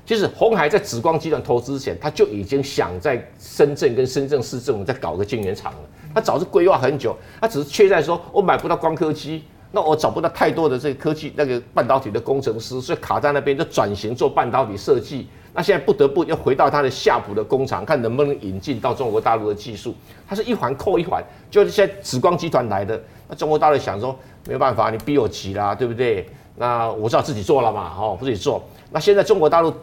[0.06, 5.80] 其实红海在紫光集团投资之前，他就已经想在深圳跟深圳市政府再搞个晶圆厂了，
[6.14, 15.28] 他早就规划很久，他只是缺在说我买不到光刻机，那我找不到太多的这个科技那个半导体的工程师，所以卡在那边就转型做半导体设计。
[15.56, 19.96] 那现在不得不要回到它的夏普的工厂，看能不能引进到中国大陆的技术。
[20.28, 23.02] 它是一环扣一环，就是现在紫光集团来的。
[23.30, 24.14] 那中国大陆想说，
[24.48, 26.28] 没有办法，你逼我急啦，对不对？
[26.58, 28.62] 那我知道自己做了嘛，哦，自己做。
[28.92, 29.74] 那现在中国大陆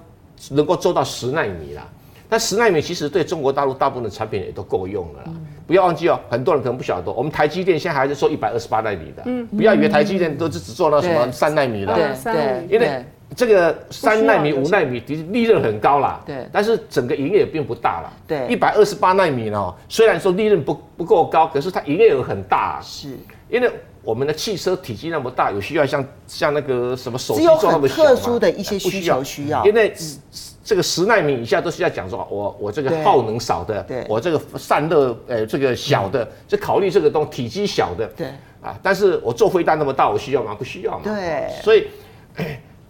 [0.51, 1.89] 能够做到十纳米啦，
[2.29, 5.31] 但十纳米其实对中国大陆大部分的产品也都够用了啦。
[5.67, 9.23] 不要忘记哦，很多人可能不晓得，我们台积电现在还是做一百二十八纳米的。
[9.25, 11.95] 嗯，不要以为台积电都是只做到什么三纳米的。
[11.95, 13.03] 对对，因为。
[13.35, 23.17] 这个三纳米、五纳米的利润很高啦，对，但是整个营业并不大啦，对，一百二十八纳米呢，虽然说利润不不够高，可是它营业额很大，是，
[23.49, 23.71] 因为
[24.03, 29.95] 我们的汽车体积那么大，有需要像像那个什么手机做那么小特殊的一些需求需要，因为
[30.65, 38.27] 这个十纳米以下都是要讲说，我我这个耗能少的，对，我这个散热呃这个小的，就考虑这个东体积小的，对，
[38.61, 40.55] 啊，但是我做飞弹那么大，我需要吗？
[40.55, 41.87] 不需要嘛，对，所以。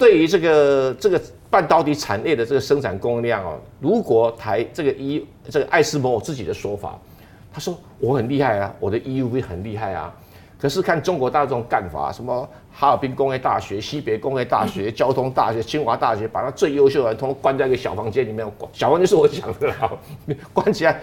[0.02, 6.98] 对于这个这个半导体产业的这个生产供应量哦，如果台这个一这个艾斯摩自己的说法，
[7.54, 10.12] 他说我很厉害啊，我的 EUV 很厉害啊，
[10.60, 19.88] 可是看中国大陆这种干法，什么哈尔滨工业大学、西北工业大学、 交通大学、清华大学，把他最优秀的人通通关在一个小房间里面，小房间是我讲的啦，
[20.52, 21.00] 关起来，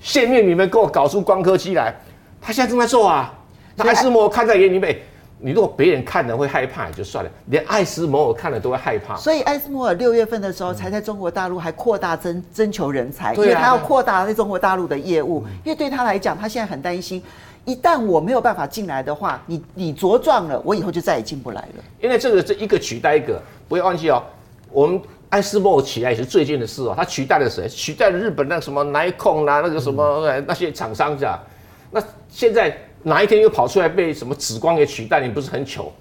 [0.00, 1.94] 限命你们给我搞出光刻机来，
[2.40, 3.32] 他现在正在做啊，
[3.76, 4.98] 那艾斯摩看在眼里面。
[5.44, 9.16] 你如果别人看了会害怕也就算了，连艾斯摩尔看了都会害怕。
[9.16, 15.44] 所以艾斯摩尔六月份的时候才在中国大陆还扩大征征求人才，因为他要扩大在中国大陆的业务。
[15.64, 17.20] 因为对他来讲，他现在很担心，
[17.64, 21.84] 一旦我没有办法进来的话，你你茁壮了，我以后就再也进不来了。
[22.00, 24.22] 因为这个这一个取代一个，不要忘记哦，
[24.70, 27.68] 我们艾斯摩尔起来也是最近的事哦，他取代了谁？
[27.68, 31.42] 取代了日本那什么奈康啊，那个什么那些厂商是吧？
[31.90, 32.78] 那现在。
[33.02, 35.20] 哪一天又跑出来被什么紫光给取代？
[35.20, 35.92] 你不是很糗？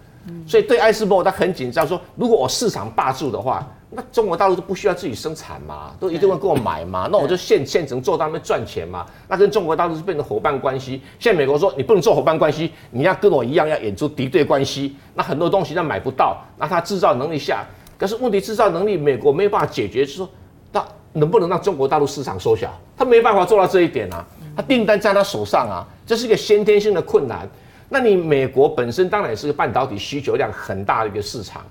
[0.46, 9.04] 所以对艾斯伯他很紧张，说如果我市场霸住的话，那中国大陆都不需要自己生产嘛，都一定会给我买嘛，那我就现现成做他们赚钱嘛。
[9.28, 11.02] 那跟中国大陆是变成伙伴关系。
[11.18, 14.96] 现在美国说你不能做伙伴关系，你要跟我一样要演出敌对关系。
[15.16, 17.66] 那很多东西他买不到，那他制造能力下，
[17.98, 20.30] 可是问题制造能力美国没有办法解决，就是说
[20.72, 22.72] 那能不能让中国大陆市场缩小？
[22.96, 24.24] 他没办法做到这一点啊。
[24.56, 27.50] 他订单在他手上啊，这是一个先天性的困难。
[27.88, 31.66] 那你美国本身当然也是个半导体需求量很大的一个市场，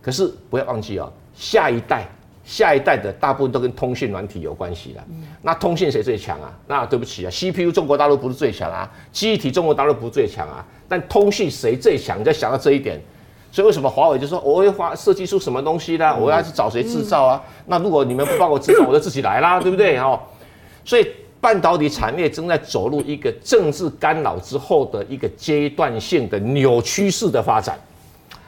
[0.00, 2.08] 可是不要忘记哦，下一代、
[2.42, 5.04] 下一代的大部分都跟通讯软体有关系了。
[5.42, 6.50] 那通讯谁最强啊？
[6.66, 12.18] 那对不起啊，CPU 中国大陆不是最强啊，记忆体中国大陆不是最强啊，但通讯谁最强？
[12.18, 12.98] 你在想到这一点，
[13.50, 16.16] 所以为什么华为就说我会发设计出什么东西啦？
[16.16, 17.44] 我要去找谁制造啊？
[17.66, 19.98] 那如果你们不帮我制造，我就自己来啦，对不对？
[19.98, 20.18] 哦，
[20.82, 21.06] 所以。
[21.42, 27.76] 半导体产业正在走入一个政治干扰之后的一个阶段性的扭曲式的发展，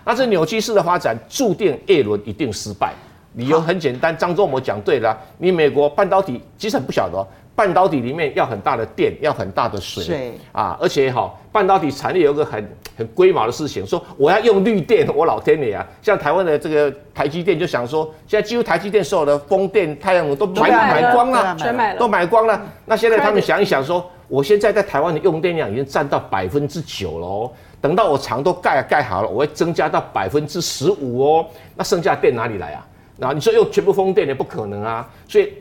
[0.04, 2.94] 那这扭曲式的发展注定 A 轮一定失败。
[3.32, 7.26] 理由很简单，张忠谋讲对了，你美国半导体其实很不晓得。
[7.56, 15.86] 半导体里面要很大的电，要很大的水，水啊，而且哈，半导体产业有一个很很龟毛的事情，说我要用绿电，我老天爷啊！
[16.02, 22.60] 像台湾的这个台积电就想说，现在几乎台积电所有的风电、太阳能都买买光了，全买了，都买光了。
[22.84, 27.52] 那现在他们想一想说，我现在在台湾的用电量已经占到百分之九了哦。
[27.80, 31.46] 等到我厂都盖盖好了，我会增加到百分之十五哦。
[31.76, 32.86] 那剩下的电哪里来啊？
[33.16, 35.08] 那你说用全部风电也不可能啊。
[35.28, 35.52] 所以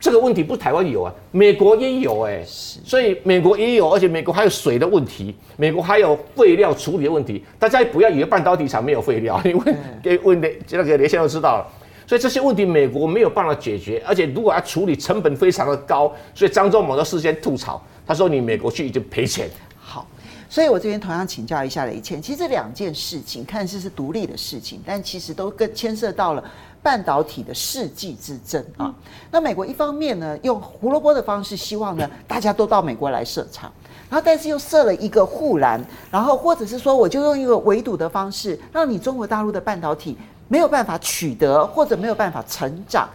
[0.00, 2.42] 这个问题不是台湾有啊，美国也有哎。
[2.46, 7.44] 所以美国也有，而且美国还有水的问题，美国还有废料处理的问题。
[7.58, 11.66] 大家不要以为半导体厂没有废料，你问给问雷那个连线都知道了。
[12.06, 16.12] 所以这些问题美国没有办法解决，而且如果要处理，成本非常的高。
[16.34, 19.48] 所以张忠谋都事先吐槽，他说你美国去已经赔钱。
[19.78, 20.06] 好
[20.48, 26.42] 所以，我这边同样请教一下雷倩，其实这两件事情看似是独立的事情，但其实都更牵涉到了
[26.82, 28.94] 半导体的世纪之争啊。
[29.30, 33.72] 那美国一方面呢，用胡萝卜的方式，希望呢大家都到美国来设厂，
[34.08, 40.16] 然后但是又设了一个护栏，然后或者是说，我就用一个围堵的方式，让你中国大陆的半导体
[40.48, 43.08] 没有办法取得或者没有办法成长。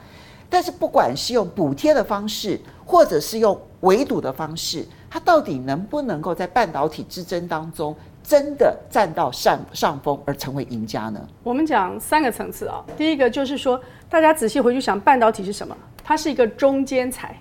[0.47, 7.93] 但是，不管是用补贴的方式，或者是用围堵的方式，它到底能不能够在半导体之争当中
[8.26, 11.19] 真的占到上上风而成为赢家呢？
[11.43, 12.84] 我们讲三个层次啊。
[12.97, 15.78] 第一个就是说，大家仔细回去想，半导体是什么？
[16.03, 17.39] 它是一个中间材。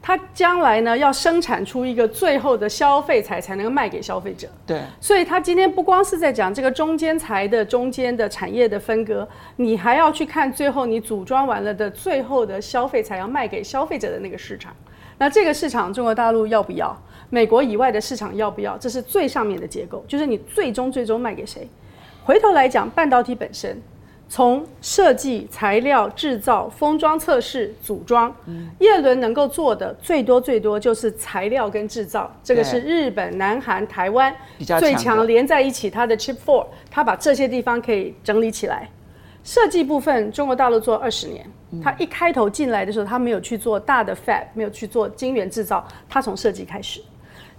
[0.00, 4.46] 它将来呢，要生产出一个最后的消费材，才能够卖给消费者。
[4.66, 14.76] 对，所以它今天不光是在讲这个中间材的中间的产业的分割，你还要去看最后你组装完了的最后的消费材要卖给消费者的那个市场。
[15.18, 16.96] 那这个市场中国大陆要不要？
[17.30, 18.76] 美国以外的市场要不要？
[18.78, 21.68] 这是最上面的结构，就是你最终最终卖给谁？
[22.24, 23.80] 回头来讲，半导体本身。
[24.26, 28.34] 从设计、材料、制造、封装、测试、组装，
[28.78, 32.34] 叶伦能够做的最多最多就是材料跟制造。
[32.42, 34.34] 这个是日本、南韩、台湾
[34.78, 38.88] 最强连在一起，它的 Chip Four，它把这些地方可以整理起来。
[39.44, 41.46] 设计部分，中国大陆做二十年，
[41.82, 47.00] 他一开头进来的时候，他没有去做大的 Fab，没有去做晶圆制造，他从设计开始。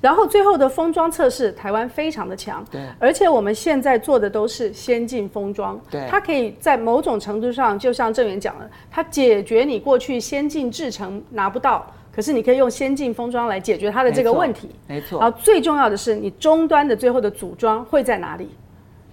[0.02, 14.70] 然后最后的封装测试，台湾非常的强，对，而且我们现在做的都是先进封装，对，它可以在某种程度上，就像郑源讲的，它解决你过去先进制程拿不到，可是你可以用先进封装来解决它的这个问题。
[14.88, 18.50] 没错，然后最重要的是，你终端的最后的组装会在哪里？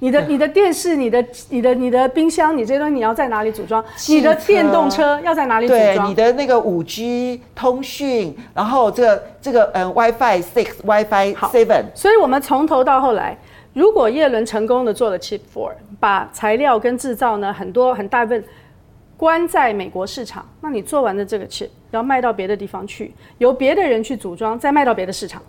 [0.03, 3.83] 你的你的电视、你的你的你的冰箱，你这些东西你要在哪里组装？
[4.09, 5.95] 你的电动车要在哪里组装？
[5.95, 11.85] 对，你的那个五 G 通讯，然后这个这个嗯 WiFi six、WiFi seven。
[11.95, 13.39] 所以我们从头到后来，
[13.75, 18.45] 如果叶伦成功的做了 Chip Four，把材料跟制造呢很多很大部分
[19.17, 25.41] 关在美国市场，那你做完的这个 Chip 要卖到别的地方去，由别的人去组装，再卖到别的市场，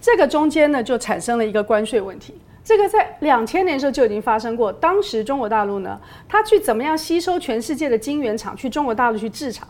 [0.00, 2.32] 这个中间呢就产生了一个关税问题。
[2.68, 4.70] 这个在两千年的时候就已经发生过。
[4.70, 5.98] 当时中国大陆呢，
[6.28, 9.66] 他去怎么样吸收全世界的晶圆厂去中国大陆去制厂，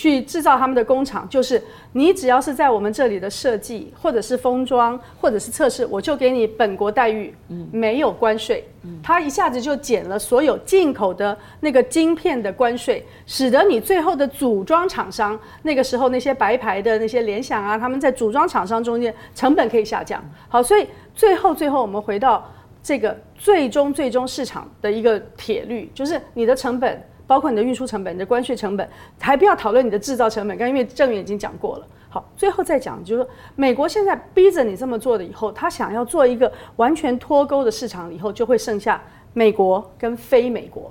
[0.00, 7.34] 去制造他们的工厂，就是你只要是在我们这里的设计，或者是封装，或者是测试，我就给你本国待遇，
[7.70, 8.64] 没有关税。
[9.02, 20.24] 他一下子就减了所有进口的那个晶片的关税，使得你最后的组装厂商，那个时候那些白牌的那些联想啊，他们在组装厂商中间成本可以下降。
[20.48, 20.86] 好，所以。
[21.12, 22.48] 最后，最后我们回到
[22.82, 28.88] 这个最终最终市场的一个铁律，就是你的成本，包括你的运输成本、你的关税成本，
[29.20, 30.58] 还不要讨论你的制造成本。
[30.58, 31.86] 刚因为郑源已经讲过了。
[32.08, 39.00] 好，最后再讲，就是说美国现在逼着你这么做的以后，他想要做一个完全脱钩的市场，以后就会剩下
[39.32, 40.90] 美国跟非美国，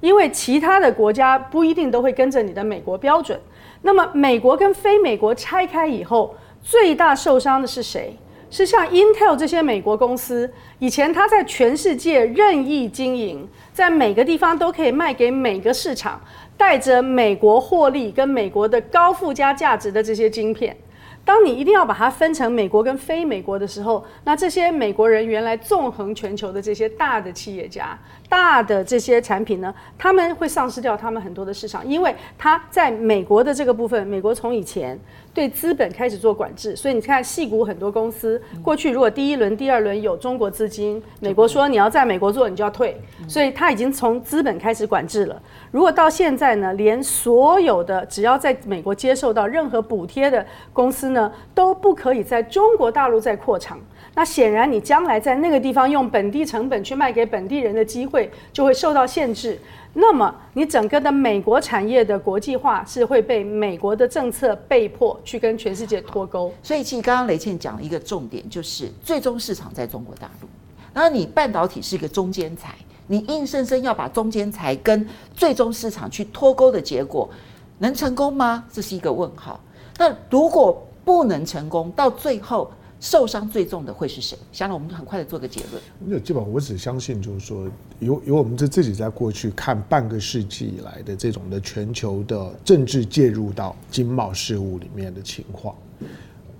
[0.00, 3.38] 因为其他的国家不一定都会跟着你的美国标准。
[3.82, 8.18] 那么美国跟非美国拆开以后，最大受伤的是谁？
[8.50, 16.20] 是像 Intel 这些美国公司，以前它在全世界任意经营，在每个地方都可以卖给每个市场，
[16.56, 20.76] 带着美国获利跟美国的高附加价值的这些晶片。
[21.24, 27.98] 当你一定要把它分成美国跟非美国的时候，那这些美国人原来纵横全球的这些大的企业家、
[28.28, 34.98] 大的这些产品呢，他们会丧失掉他们很多的市场，因为他在美国的这个部分，美国从以前。
[35.34, 45.40] 对资本开始做管制，所以你看，戏股很多公司过去如果第一轮、第二轮有中国资金，美国说你要在美国做，你就要退，所以他已经从资本开始管制了。
[45.70, 53.78] 如果到现在呢，连所有的只要在美国接受到任何补贴的公司呢，都不可以在中国大陆再扩厂，
[54.18, 59.56] 那显然你将来在那个地方用本地成本去卖给本地人的机会就会受到限制。
[59.94, 66.52] 那么，你整个的美国产业的国际化是会被美国的政策被迫去跟全世界脱钩。
[66.64, 70.48] 所以，其实刚刚雷倩讲了一个重点，就是最终市场在中国大陆。
[70.92, 72.74] 然后，你半导体是一个中间材，
[73.06, 77.30] 你硬生生要把中间材跟最终市场去脱钩的结果，
[77.78, 78.64] 能成功吗？
[78.72, 79.60] 这是一个问号。
[79.96, 82.68] 那如果不能成功，到最后
[83.00, 84.36] 受伤最重的会是谁？
[84.52, 85.82] 想让我们很快的做个结论。
[86.00, 87.68] 那基本上我只相信，就是说，
[88.00, 95.76] 由由我们这自己在过去看半个世纪以来的这种的全球的政治介入到经贸事务里面的情况，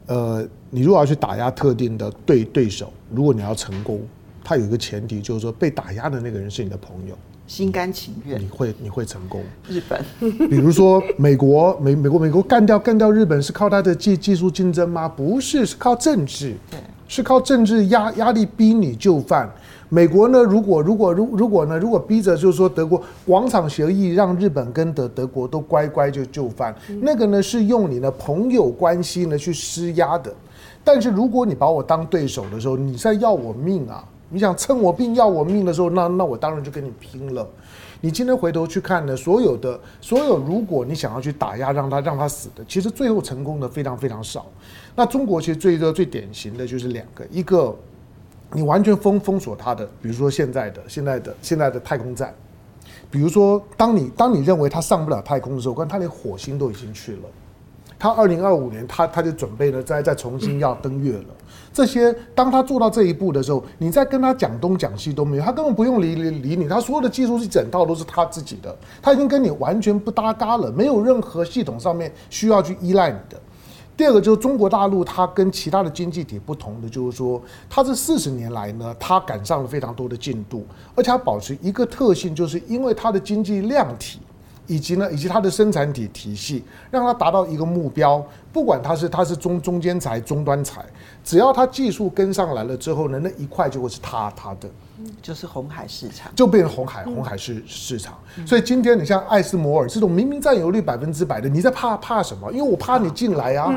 [0.07, 4.01] 呃，你如果要去打压特定的对对手，如果你要成功，
[4.45, 7.19] 它有一个前提，就是说被打压的那个人是你的朋友。
[7.49, 9.41] 心甘情愿，你会你会成功。
[9.69, 10.01] 日本，
[10.49, 15.09] 比如说美国，美美国美国干掉干掉日本是靠它的技技术竞争吗？
[15.09, 16.79] 不是，是靠政治，对，
[17.09, 19.51] 是靠政治压压力逼你就范。
[19.89, 30.31] 美国呢，如果如果如如果呢，如果逼着就是说德国广场协议让日本跟德德国都乖乖就就范，那个呢是用你的朋友关系呢去施压的。
[30.85, 34.05] 但是如果你把我当对手的时候，你在要我命啊！
[34.31, 37.47] 你想趁我病要我命的时候，那那我当然就跟你拼了。
[38.01, 44.47] 你今天回头去看呢，所有的所有，如果你想要去打压让他让他死的，其实最后成功的非常非常少。
[44.95, 47.75] 那中国其实最最典型的就是两个，一个
[48.53, 52.33] 你完全封封锁他的，比如说现在的现在的现在的太空站，
[53.11, 57.23] 比如说当你当你认为他上不了太空的时候，关他连火星都已经去了。
[57.99, 61.25] 他二零二五年，他他就准备了再再重新要登月了。
[61.79, 66.67] 这些当他做到这一步的时候，你再跟他讲东讲西都没有，他根本不用理理理你。
[66.67, 73.41] 他所有的技术是整套都是他自己的，他已经跟你完全不搭嘎了，没有任何系统上面需要去依赖你的。
[73.97, 80.67] 第二个就是中国大陆，它跟其他的经济体不同的就是说，它这四十年来呢，它赶上了非常多的进度，
[80.97, 84.19] 而且它保持一个特性，就是因为它的经济量体。
[84.69, 90.85] 以及呢，以及它的生产体体系，让它达到一个目标，不管它是它是中中间材、终端材，
[91.25, 94.69] 只要它技术跟上来了之后呢，那一块就会是塌塌的。
[95.23, 98.19] 就是红海市场，就变成红海红海市市场。
[98.47, 102.51] 所以今天你像艾斯摩尔这种明明占有率百分之百的，你在怕怕什么？
[102.53, 103.75] 因为我怕你进来啊，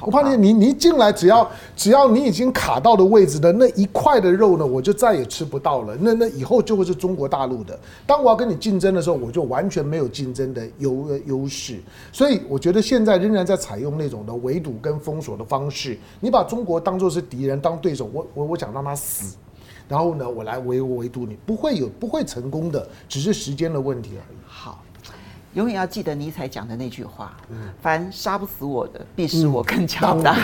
[0.00, 5.96] 我怕你你你一进来，只要只要你已经卡到的位置的那一块的肉呢，我就再也吃不到了。
[6.00, 7.78] 那那以后就会是中国大陆的。
[8.06, 11.80] 当我要跟你竞争的时候，我就完全没有竞争的优优势。
[12.12, 15.98] 所以我觉得现在仍然在采用那种的围堵跟封锁的方式。
[16.20, 19.36] 你把中国当做是敌人，当对手，我我我想让他死。
[19.88, 24.36] 然后呢，我来围围堵你，不会有不会成功的，只是时间的问题而已。
[24.46, 24.82] 好，
[25.52, 30.34] 永远要记得尼采讲的那句话：嗯、凡杀不死我的，必使我更强大。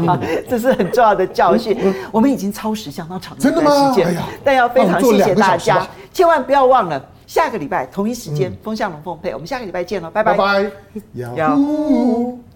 [0.00, 1.76] 嗯、 这是很重要的教训。
[1.80, 10.36] 嗯、我们已经超时相当长的时间，哎、但要非常谢谢大家，千万不要忘了下个礼拜同一时间，风向龙凤配，我们下个礼拜见喽，拜拜。
[10.36, 12.51] 拜拜。